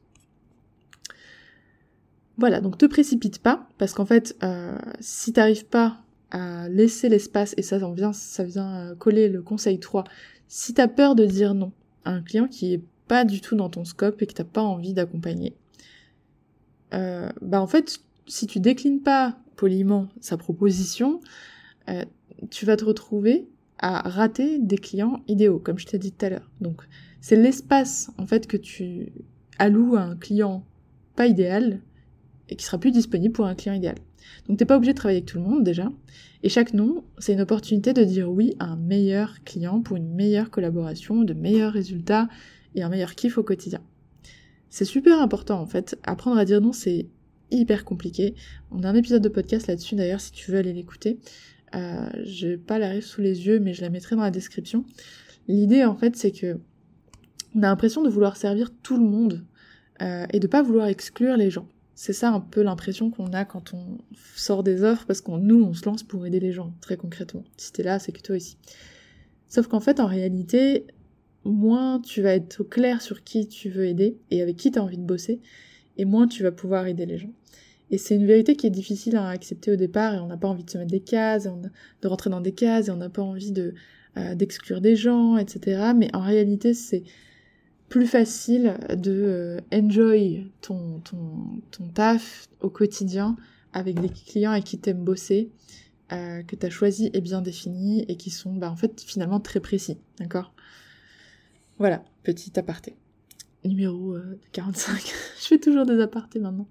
Voilà, 2.38 2.60
donc 2.60 2.78
te 2.78 2.86
précipite 2.86 3.40
pas, 3.40 3.68
parce 3.78 3.92
qu'en 3.92 4.06
fait, 4.06 4.36
euh, 4.42 4.78
si 4.98 5.32
t'arrives 5.32 5.66
pas 5.66 5.98
à 6.30 6.68
laisser 6.68 7.08
l'espace, 7.08 7.54
et 7.56 7.62
ça, 7.62 7.76
en 7.86 7.92
vient, 7.92 8.12
ça 8.12 8.44
vient 8.44 8.94
coller 8.98 9.28
le 9.28 9.42
conseil 9.42 9.78
3, 9.78 10.04
si 10.48 10.74
t'as 10.74 10.88
peur 10.88 11.14
de 11.14 11.26
dire 11.26 11.54
non 11.54 11.72
à 12.04 12.10
un 12.10 12.22
client 12.22 12.48
qui 12.48 12.74
est 12.74 12.82
pas 13.08 13.24
du 13.24 13.40
tout 13.40 13.56
dans 13.56 13.68
ton 13.68 13.84
scope 13.84 14.20
et 14.22 14.26
que 14.26 14.32
t'as 14.32 14.44
pas 14.44 14.62
envie 14.62 14.94
d'accompagner, 14.94 15.54
bah 16.92 17.60
en 17.60 17.66
fait, 17.66 18.00
si 18.26 18.46
tu 18.46 18.60
déclines 18.60 19.00
pas 19.00 19.36
poliment 19.56 20.08
sa 20.20 20.36
proposition, 20.36 21.20
euh, 21.88 22.04
tu 22.50 22.66
vas 22.66 22.76
te 22.76 22.84
retrouver 22.84 23.46
à 23.78 24.08
rater 24.08 24.58
des 24.58 24.78
clients 24.78 25.22
idéaux, 25.28 25.58
comme 25.58 25.78
je 25.78 25.86
t'ai 25.86 25.98
dit 25.98 26.12
tout 26.12 26.26
à 26.26 26.30
l'heure. 26.30 26.50
Donc, 26.60 26.82
c'est 27.20 27.36
l'espace, 27.36 28.10
en 28.18 28.26
fait, 28.26 28.46
que 28.46 28.56
tu 28.56 29.12
alloues 29.58 29.96
à 29.96 30.02
un 30.02 30.16
client 30.16 30.64
pas 31.16 31.26
idéal 31.26 31.80
et 32.48 32.56
qui 32.56 32.64
sera 32.64 32.78
plus 32.78 32.90
disponible 32.90 33.32
pour 33.32 33.46
un 33.46 33.54
client 33.54 33.74
idéal. 33.74 33.96
Donc, 34.48 34.58
t'es 34.58 34.64
pas 34.64 34.76
obligé 34.76 34.92
de 34.92 34.98
travailler 34.98 35.18
avec 35.18 35.28
tout 35.28 35.38
le 35.38 35.44
monde, 35.44 35.64
déjà. 35.64 35.90
Et 36.42 36.48
chaque 36.48 36.74
nom, 36.74 37.04
c'est 37.18 37.32
une 37.32 37.40
opportunité 37.40 37.92
de 37.92 38.04
dire 38.04 38.30
oui 38.30 38.54
à 38.58 38.66
un 38.66 38.76
meilleur 38.76 39.42
client 39.44 39.80
pour 39.80 39.96
une 39.96 40.14
meilleure 40.14 40.50
collaboration, 40.50 41.22
de 41.22 41.34
meilleurs 41.34 41.72
résultats 41.72 42.28
et 42.74 42.82
un 42.82 42.88
meilleur 42.88 43.14
kiff 43.14 43.38
au 43.38 43.42
quotidien. 43.42 43.80
C'est 44.70 44.84
super 44.84 45.20
important, 45.20 45.60
en 45.60 45.66
fait. 45.66 45.98
Apprendre 46.02 46.38
à 46.38 46.44
dire 46.44 46.60
non, 46.60 46.72
c'est 46.72 47.06
hyper 47.50 47.84
compliqué. 47.84 48.34
On 48.70 48.82
a 48.82 48.88
un 48.88 48.94
épisode 48.94 49.22
de 49.22 49.28
podcast 49.28 49.66
là-dessus 49.66 49.94
d'ailleurs 49.94 50.20
si 50.20 50.32
tu 50.32 50.50
veux 50.50 50.58
aller 50.58 50.72
l'écouter. 50.72 51.18
Euh, 51.74 52.08
je 52.24 52.48
n'ai 52.48 52.56
pas 52.56 52.78
la 52.78 52.88
rêve 52.88 53.02
sous 53.02 53.20
les 53.20 53.46
yeux 53.46 53.58
mais 53.58 53.74
je 53.74 53.82
la 53.82 53.90
mettrai 53.90 54.16
dans 54.16 54.22
la 54.22 54.30
description. 54.30 54.84
L'idée 55.48 55.84
en 55.84 55.94
fait 55.94 56.16
c'est 56.16 56.30
que 56.30 56.58
on 57.54 57.62
a 57.62 57.66
l'impression 57.66 58.02
de 58.02 58.08
vouloir 58.08 58.36
servir 58.36 58.70
tout 58.82 58.96
le 58.96 59.04
monde 59.04 59.44
euh, 60.02 60.26
et 60.32 60.40
de 60.40 60.46
pas 60.46 60.62
vouloir 60.62 60.86
exclure 60.86 61.36
les 61.36 61.50
gens. 61.50 61.68
C'est 61.94 62.12
ça 62.12 62.30
un 62.30 62.40
peu 62.40 62.62
l'impression 62.62 63.10
qu'on 63.10 63.32
a 63.32 63.44
quand 63.44 63.72
on 63.74 63.98
sort 64.34 64.64
des 64.64 64.82
offres 64.82 65.06
parce 65.06 65.20
qu'on 65.20 65.38
nous 65.38 65.62
on 65.62 65.74
se 65.74 65.84
lance 65.84 66.02
pour 66.02 66.26
aider 66.26 66.40
les 66.40 66.52
gens 66.52 66.74
très 66.80 66.96
concrètement. 66.96 67.44
Si 67.56 67.72
t'es 67.72 67.82
là 67.82 67.98
c'est 67.98 68.12
que 68.12 68.20
toi 68.20 68.36
aussi. 68.36 68.56
Sauf 69.46 69.68
qu'en 69.68 69.80
fait 69.80 70.00
en 70.00 70.06
réalité 70.06 70.86
moins 71.50 72.00
tu 72.00 72.22
vas 72.22 72.34
être 72.34 72.60
au 72.60 72.64
clair 72.64 73.02
sur 73.02 73.24
qui 73.24 73.48
tu 73.48 73.68
veux 73.68 73.86
aider 73.86 74.16
et 74.30 74.42
avec 74.42 74.56
qui 74.56 74.70
tu 74.70 74.78
as 74.78 74.82
envie 74.82 74.98
de 74.98 75.02
bosser, 75.02 75.40
et 75.96 76.04
moins 76.04 76.26
tu 76.26 76.42
vas 76.42 76.52
pouvoir 76.52 76.86
aider 76.86 77.06
les 77.06 77.18
gens. 77.18 77.32
Et 77.90 77.98
c'est 77.98 78.16
une 78.16 78.26
vérité 78.26 78.56
qui 78.56 78.66
est 78.66 78.70
difficile 78.70 79.16
à 79.16 79.28
accepter 79.28 79.70
au 79.70 79.76
départ 79.76 80.14
et 80.14 80.18
on 80.18 80.26
n'a 80.26 80.36
pas 80.36 80.48
envie 80.48 80.64
de 80.64 80.70
se 80.70 80.78
mettre 80.78 80.90
des 80.90 81.00
cases, 81.00 81.46
de 82.02 82.08
rentrer 82.08 82.30
dans 82.30 82.40
des 82.40 82.52
cases 82.52 82.88
et 82.88 82.90
on 82.90 82.96
n'a 82.96 83.10
pas 83.10 83.22
envie 83.22 83.52
de 83.52 83.74
euh, 84.16 84.34
d'exclure 84.34 84.80
des 84.80 84.96
gens, 84.96 85.36
etc. 85.36 85.92
Mais 85.94 86.08
en 86.14 86.20
réalité, 86.20 86.72
c'est 86.72 87.02
plus 87.88 88.06
facile 88.06 88.76
de 88.96 89.12
euh, 89.12 89.60
enjoy 89.72 90.50
ton, 90.60 91.00
ton, 91.00 91.60
ton 91.70 91.88
taf 91.88 92.46
au 92.60 92.70
quotidien 92.70 93.36
avec 93.72 94.00
des 94.00 94.08
clients 94.08 94.52
avec 94.52 94.64
qui 94.64 94.78
t'aimes 94.78 95.04
bosser, 95.04 95.50
euh, 96.12 96.42
que 96.42 96.54
tu 96.56 96.64
as 96.64 96.70
choisi 96.70 97.10
et 97.12 97.20
bien 97.20 97.42
défini 97.42 98.04
et 98.08 98.16
qui 98.16 98.30
sont 98.30 98.54
bah, 98.54 98.70
en 98.70 98.76
fait 98.76 99.00
finalement 99.00 99.40
très 99.40 99.60
précis, 99.60 99.98
d'accord? 100.18 100.54
Voilà, 101.78 102.04
petit 102.22 102.58
aparté 102.58 102.96
numéro 103.64 104.16
45. 104.52 104.92
Euh, 104.92 104.98
je 105.40 105.46
fais 105.46 105.58
toujours 105.58 105.86
des 105.86 106.00
apartés 106.00 106.38
maintenant. 106.38 106.68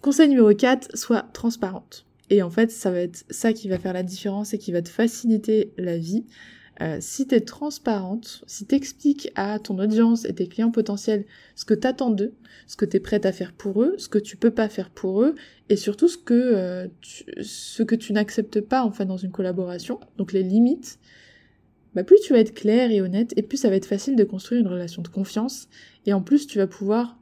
Conseil 0.00 0.28
numéro 0.28 0.52
4, 0.54 0.96
sois 0.96 1.22
transparente. 1.32 2.06
Et 2.30 2.42
en 2.42 2.50
fait, 2.50 2.70
ça 2.70 2.90
va 2.90 3.00
être 3.00 3.24
ça 3.30 3.52
qui 3.52 3.68
va 3.68 3.78
faire 3.78 3.92
la 3.92 4.02
différence 4.02 4.54
et 4.54 4.58
qui 4.58 4.72
va 4.72 4.82
te 4.82 4.88
faciliter 4.88 5.72
la 5.78 5.96
vie. 5.96 6.26
Euh, 6.80 6.98
si 7.00 7.26
tu 7.26 7.34
es 7.34 7.40
transparente, 7.40 8.44
si 8.46 8.64
tu 8.64 8.74
expliques 8.74 9.32
à 9.34 9.58
ton 9.58 9.78
audience 9.80 10.24
et 10.24 10.34
tes 10.34 10.46
clients 10.46 10.70
potentiels 10.70 11.24
ce 11.56 11.64
que 11.64 11.74
tu 11.74 11.86
attends 11.86 12.10
d'eux, 12.10 12.34
ce 12.68 12.76
que 12.76 12.84
tu 12.84 12.98
es 12.98 13.00
prête 13.00 13.26
à 13.26 13.32
faire 13.32 13.52
pour 13.52 13.82
eux, 13.82 13.94
ce 13.98 14.08
que 14.08 14.18
tu 14.18 14.36
peux 14.36 14.52
pas 14.52 14.68
faire 14.68 14.90
pour 14.90 15.22
eux, 15.24 15.34
et 15.70 15.76
surtout 15.76 16.06
ce 16.06 16.16
que, 16.16 16.34
euh, 16.34 16.86
que 17.84 17.94
tu 17.96 18.12
n'acceptes 18.12 18.60
pas 18.60 18.88
dans 19.06 19.16
une 19.16 19.32
collaboration, 19.32 19.98
donc 20.18 20.32
les 20.32 20.44
limites, 20.44 21.00
bah 21.94 22.04
plus 22.04 22.20
tu 22.20 22.32
vas 22.32 22.38
être 22.38 22.54
clair 22.54 22.90
et 22.90 23.00
honnête, 23.00 23.32
et 23.36 23.42
plus 23.42 23.56
ça 23.56 23.70
va 23.70 23.76
être 23.76 23.86
facile 23.86 24.16
de 24.16 24.24
construire 24.24 24.60
une 24.60 24.68
relation 24.68 25.02
de 25.02 25.08
confiance, 25.08 25.68
et 26.06 26.12
en 26.12 26.22
plus 26.22 26.46
tu 26.46 26.58
vas 26.58 26.66
pouvoir... 26.66 27.18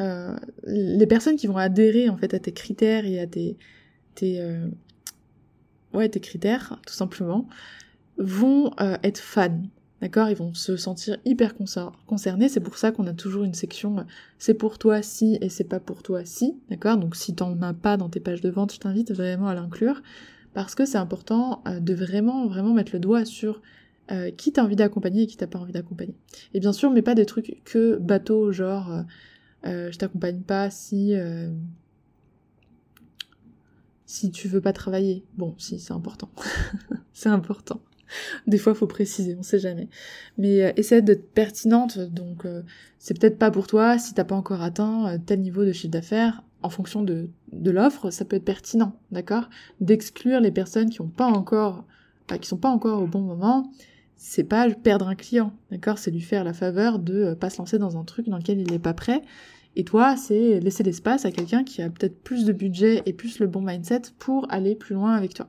Euh, 0.00 0.36
les 0.64 1.06
personnes 1.06 1.36
qui 1.36 1.46
vont 1.46 1.56
adhérer 1.56 2.10
en 2.10 2.18
fait 2.18 2.34
à 2.34 2.38
tes 2.38 2.52
critères 2.52 3.06
et 3.06 3.18
à 3.18 3.26
tes... 3.26 3.56
euh, 4.22 4.68
critères, 6.20 6.78
tout 6.86 6.92
simplement, 6.92 7.48
vont 8.18 8.72
euh, 8.80 8.98
être 9.02 9.18
fans. 9.18 9.62
D'accord? 10.02 10.28
Ils 10.28 10.36
vont 10.36 10.52
se 10.52 10.76
sentir 10.76 11.16
hyper 11.24 11.54
concernés. 12.06 12.50
C'est 12.50 12.60
pour 12.60 12.76
ça 12.76 12.92
qu'on 12.92 13.06
a 13.06 13.14
toujours 13.14 13.44
une 13.44 13.54
section 13.54 14.04
c'est 14.38 14.52
pour 14.52 14.76
toi 14.76 15.00
si 15.00 15.38
et 15.40 15.48
c'est 15.48 15.64
pas 15.64 15.80
pour 15.80 16.02
toi 16.02 16.26
si. 16.26 16.58
D'accord? 16.68 16.98
Donc 16.98 17.16
si 17.16 17.34
t'en 17.34 17.60
as 17.62 17.72
pas 17.72 17.96
dans 17.96 18.10
tes 18.10 18.20
pages 18.20 18.42
de 18.42 18.50
vente, 18.50 18.74
je 18.74 18.78
t'invite 18.78 19.10
vraiment 19.12 19.48
à 19.48 19.54
l'inclure 19.54 20.02
parce 20.56 20.74
que 20.74 20.86
c'est 20.86 20.96
important 20.96 21.62
euh, 21.68 21.80
de 21.80 21.92
vraiment, 21.92 22.46
vraiment 22.46 22.72
mettre 22.72 22.92
le 22.94 22.98
doigt 22.98 23.26
sur 23.26 23.60
euh, 24.10 24.30
qui 24.30 24.52
t'as 24.52 24.64
envie 24.64 24.74
d'accompagner 24.74 25.24
et 25.24 25.26
qui 25.26 25.36
t'as 25.36 25.46
pas 25.46 25.58
envie 25.58 25.74
d'accompagner. 25.74 26.14
Et 26.54 26.60
bien 26.60 26.72
sûr, 26.72 26.90
mais 26.90 27.02
pas 27.02 27.14
des 27.14 27.26
trucs 27.26 27.62
que 27.64 27.96
bateau, 27.96 28.52
genre 28.52 29.04
euh, 29.66 29.92
je 29.92 29.98
t'accompagne 29.98 30.40
pas 30.40 30.70
si 30.70 31.12
si 34.06 34.30
tu 34.30 34.48
veux 34.48 34.62
pas 34.62 34.72
travailler. 34.72 35.26
Bon, 35.36 35.54
si 35.58 35.78
c'est 35.78 35.92
important, 35.92 36.30
c'est 37.12 37.28
important. 37.28 37.82
Des 38.46 38.58
fois, 38.58 38.74
faut 38.74 38.86
préciser, 38.86 39.36
on 39.38 39.42
sait 39.42 39.58
jamais. 39.58 39.88
Mais 40.38 40.62
euh, 40.62 40.72
essaie 40.76 41.02
d'être 41.02 41.32
pertinente, 41.32 41.98
donc 41.98 42.44
euh, 42.44 42.62
c'est 42.98 43.18
peut-être 43.18 43.38
pas 43.38 43.50
pour 43.50 43.66
toi 43.66 43.98
si 43.98 44.14
t'as 44.14 44.24
pas 44.24 44.34
encore 44.34 44.62
atteint 44.62 45.08
euh, 45.08 45.18
tel 45.24 45.40
niveau 45.40 45.64
de 45.64 45.72
chiffre 45.72 45.92
d'affaires. 45.92 46.42
En 46.62 46.70
fonction 46.70 47.02
de, 47.02 47.30
l'offre, 47.52 48.10
ça 48.10 48.24
peut 48.24 48.36
être 48.36 48.44
pertinent, 48.44 48.98
d'accord? 49.10 49.48
D'exclure 49.80 50.40
les 50.40 50.50
personnes 50.50 50.90
qui 50.90 51.00
ont 51.00 51.08
pas 51.08 51.26
encore, 51.26 51.84
qui 52.40 52.48
sont 52.48 52.56
pas 52.56 52.70
encore 52.70 53.02
au 53.02 53.06
bon 53.06 53.20
moment, 53.20 53.70
c'est 54.16 54.44
pas 54.44 54.68
perdre 54.70 55.08
un 55.08 55.14
client, 55.14 55.52
d'accord? 55.70 55.98
C'est 55.98 56.10
lui 56.10 56.22
faire 56.22 56.44
la 56.44 56.54
faveur 56.54 56.98
de 56.98 57.34
pas 57.34 57.50
se 57.50 57.58
lancer 57.58 57.78
dans 57.78 57.98
un 57.98 58.04
truc 58.04 58.28
dans 58.28 58.38
lequel 58.38 58.60
il 58.60 58.70
n'est 58.70 58.78
pas 58.78 58.94
prêt. 58.94 59.22
Et 59.76 59.84
toi, 59.84 60.16
c'est 60.16 60.58
laisser 60.58 60.82
l'espace 60.82 61.26
à 61.26 61.30
quelqu'un 61.30 61.62
qui 61.62 61.82
a 61.82 61.90
peut-être 61.90 62.22
plus 62.22 62.46
de 62.46 62.52
budget 62.52 63.02
et 63.04 63.12
plus 63.12 63.38
le 63.38 63.46
bon 63.46 63.60
mindset 63.60 64.02
pour 64.18 64.50
aller 64.50 64.74
plus 64.74 64.94
loin 64.94 65.14
avec 65.14 65.34
toi. 65.34 65.48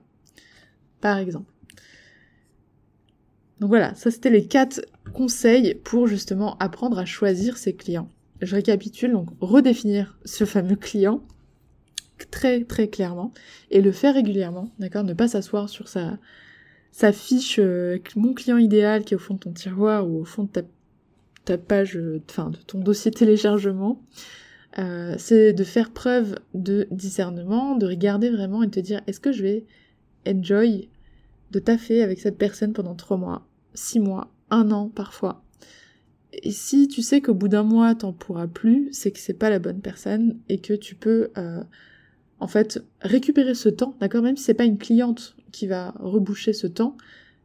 Par 0.99 1.17
exemple. 1.17 1.49
Donc 3.59 3.69
voilà, 3.69 3.95
ça 3.95 4.11
c'était 4.11 4.29
les 4.29 4.45
quatre 4.45 4.81
conseils 5.13 5.75
pour 5.75 6.07
justement 6.07 6.57
apprendre 6.59 6.99
à 6.99 7.05
choisir 7.05 7.57
ses 7.57 7.73
clients. 7.73 8.09
Je 8.41 8.55
récapitule, 8.55 9.11
donc 9.13 9.29
redéfinir 9.41 10.17
ce 10.25 10.45
fameux 10.45 10.75
client 10.75 11.23
très 12.31 12.63
très 12.63 12.87
clairement 12.87 13.31
et 13.71 13.81
le 13.81 13.91
faire 13.91 14.13
régulièrement, 14.13 14.71
d'accord 14.79 15.03
Ne 15.03 15.13
pas 15.13 15.27
s'asseoir 15.27 15.69
sur 15.69 15.87
sa, 15.87 16.17
sa 16.91 17.11
fiche 17.11 17.59
euh, 17.59 17.99
mon 18.15 18.33
client 18.33 18.57
idéal 18.57 19.03
qui 19.03 19.13
est 19.13 19.17
au 19.17 19.19
fond 19.19 19.35
de 19.35 19.39
ton 19.39 19.51
tiroir 19.51 20.07
ou 20.07 20.21
au 20.21 20.25
fond 20.25 20.43
de 20.43 20.49
ta, 20.49 20.61
ta 21.45 21.57
page, 21.57 21.97
euh, 21.97 22.21
enfin 22.29 22.49
de 22.49 22.57
ton 22.57 22.79
dossier 22.79 23.11
téléchargement. 23.11 24.01
Euh, 24.79 25.15
c'est 25.17 25.53
de 25.53 25.63
faire 25.63 25.91
preuve 25.91 26.37
de 26.53 26.87
discernement, 26.91 27.75
de 27.75 27.87
regarder 27.87 28.29
vraiment 28.29 28.63
et 28.63 28.67
de 28.67 28.71
te 28.71 28.79
dire 28.79 29.01
est-ce 29.07 29.19
que 29.19 29.31
je 29.31 29.41
vais 29.41 29.65
enjoy 30.27 30.89
de 31.51 31.59
taffer 31.59 32.03
avec 32.03 32.19
cette 32.19 32.37
personne 32.37 32.73
pendant 32.73 32.93
trois 32.93 33.17
mois, 33.17 33.47
six 33.73 33.99
mois, 33.99 34.29
un 34.49 34.71
an 34.71 34.89
parfois? 34.89 35.43
Et 36.33 36.51
si 36.51 36.87
tu 36.87 37.01
sais 37.01 37.21
qu'au 37.21 37.33
bout 37.33 37.47
d'un 37.47 37.63
mois 37.63 37.95
t'en 37.95 38.13
pourras 38.13 38.47
plus, 38.47 38.89
c'est 38.91 39.11
que 39.11 39.19
c'est 39.19 39.33
pas 39.33 39.49
la 39.49 39.59
bonne 39.59 39.79
personne 39.79 40.37
et 40.49 40.59
que 40.59 40.73
tu 40.73 40.95
peux 40.95 41.29
euh, 41.37 41.63
en 42.39 42.47
fait 42.47 42.83
récupérer 43.01 43.55
ce 43.55 43.69
temps, 43.69 43.95
d'accord? 43.99 44.21
Même 44.21 44.37
si 44.37 44.43
c'est 44.43 44.53
pas 44.53 44.65
une 44.65 44.77
cliente 44.77 45.35
qui 45.51 45.67
va 45.67 45.93
reboucher 45.99 46.53
ce 46.53 46.67
temps, 46.67 46.97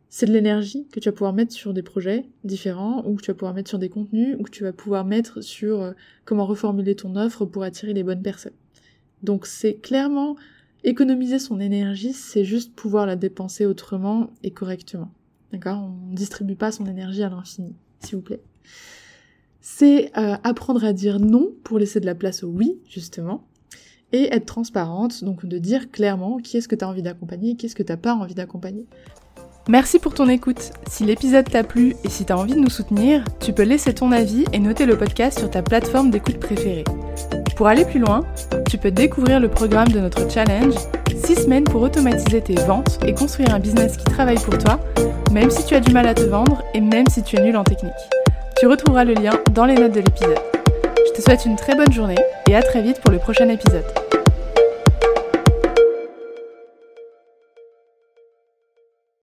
c'est 0.08 0.26
de 0.26 0.32
l'énergie 0.32 0.86
que 0.92 1.00
tu 1.00 1.08
vas 1.08 1.12
pouvoir 1.12 1.32
mettre 1.32 1.52
sur 1.52 1.72
des 1.72 1.82
projets 1.82 2.26
différents, 2.44 3.02
ou 3.06 3.14
que 3.14 3.22
tu 3.22 3.30
vas 3.30 3.34
pouvoir 3.34 3.54
mettre 3.54 3.70
sur 3.70 3.78
des 3.78 3.88
contenus, 3.88 4.36
ou 4.38 4.42
que 4.42 4.50
tu 4.50 4.62
vas 4.62 4.72
pouvoir 4.72 5.06
mettre 5.06 5.40
sur 5.40 5.80
euh, 5.80 5.92
comment 6.26 6.44
reformuler 6.44 6.94
ton 6.94 7.16
offre 7.16 7.46
pour 7.46 7.62
attirer 7.62 7.94
les 7.94 8.02
bonnes 8.02 8.22
personnes. 8.22 8.52
Donc 9.22 9.46
c'est 9.46 9.74
clairement 9.74 10.36
économiser 10.84 11.38
son 11.38 11.60
énergie, 11.60 12.12
c'est 12.12 12.44
juste 12.44 12.74
pouvoir 12.74 13.06
la 13.06 13.16
dépenser 13.16 13.64
autrement 13.64 14.30
et 14.42 14.50
correctement. 14.50 15.10
D'accord? 15.52 15.78
On 15.82 16.10
ne 16.10 16.16
distribue 16.16 16.56
pas 16.56 16.72
son 16.72 16.86
énergie 16.86 17.22
à 17.22 17.30
l'infini, 17.30 17.74
s'il 18.00 18.16
vous 18.16 18.22
plaît. 18.22 18.42
C'est 19.60 20.10
euh, 20.18 20.36
apprendre 20.42 20.84
à 20.84 20.92
dire 20.92 21.20
non 21.20 21.50
pour 21.62 21.78
laisser 21.78 22.00
de 22.00 22.06
la 22.06 22.14
place 22.14 22.42
au 22.42 22.48
oui, 22.48 22.78
justement, 22.88 23.44
et 24.12 24.34
être 24.34 24.46
transparente, 24.46 25.24
donc 25.24 25.46
de 25.46 25.58
dire 25.58 25.90
clairement 25.90 26.38
qui 26.38 26.56
est-ce 26.56 26.68
que 26.68 26.74
tu 26.74 26.84
as 26.84 26.88
envie 26.88 27.02
d'accompagner 27.02 27.52
et 27.52 27.56
qui 27.56 27.66
est-ce 27.66 27.76
que 27.76 27.82
tu 27.82 27.96
pas 27.96 28.14
envie 28.14 28.34
d'accompagner. 28.34 28.86
Merci 29.68 30.00
pour 30.00 30.12
ton 30.12 30.28
écoute. 30.28 30.72
Si 30.90 31.04
l'épisode 31.04 31.48
t'a 31.48 31.62
plu 31.62 31.94
et 32.02 32.08
si 32.08 32.24
tu 32.24 32.32
as 32.32 32.38
envie 32.38 32.54
de 32.54 32.58
nous 32.58 32.68
soutenir, 32.68 33.24
tu 33.38 33.52
peux 33.52 33.62
laisser 33.62 33.94
ton 33.94 34.10
avis 34.10 34.44
et 34.52 34.58
noter 34.58 34.86
le 34.86 34.98
podcast 34.98 35.38
sur 35.38 35.48
ta 35.48 35.62
plateforme 35.62 36.10
d'écoute 36.10 36.38
préférée. 36.38 36.84
Pour 37.56 37.68
aller 37.68 37.84
plus 37.84 38.00
loin, 38.00 38.22
tu 38.68 38.76
peux 38.76 38.90
découvrir 38.90 39.38
le 39.38 39.48
programme 39.48 39.88
de 39.88 40.00
notre 40.00 40.28
challenge 40.28 40.74
6 41.24 41.44
semaines 41.44 41.64
pour 41.64 41.82
automatiser 41.82 42.40
tes 42.40 42.56
ventes 42.56 42.98
et 43.06 43.14
construire 43.14 43.54
un 43.54 43.60
business 43.60 43.96
qui 43.96 44.04
travaille 44.04 44.40
pour 44.40 44.58
toi, 44.58 44.80
même 45.30 45.50
si 45.50 45.64
tu 45.64 45.74
as 45.74 45.80
du 45.80 45.92
mal 45.92 46.08
à 46.08 46.14
te 46.14 46.22
vendre 46.22 46.64
et 46.74 46.80
même 46.80 47.06
si 47.08 47.22
tu 47.22 47.36
es 47.36 47.42
nul 47.42 47.56
en 47.56 47.62
technique. 47.62 47.92
Tu 48.62 48.68
retrouveras 48.68 49.02
le 49.02 49.14
lien 49.14 49.32
dans 49.50 49.64
les 49.64 49.74
notes 49.74 49.90
de 49.90 49.98
l'épisode. 49.98 50.38
Je 51.08 51.12
te 51.14 51.20
souhaite 51.20 51.44
une 51.46 51.56
très 51.56 51.74
bonne 51.74 51.92
journée 51.92 52.14
et 52.48 52.54
à 52.54 52.62
très 52.62 52.80
vite 52.80 53.00
pour 53.00 53.10
le 53.10 53.18
prochain 53.18 53.48
épisode. 53.48 53.82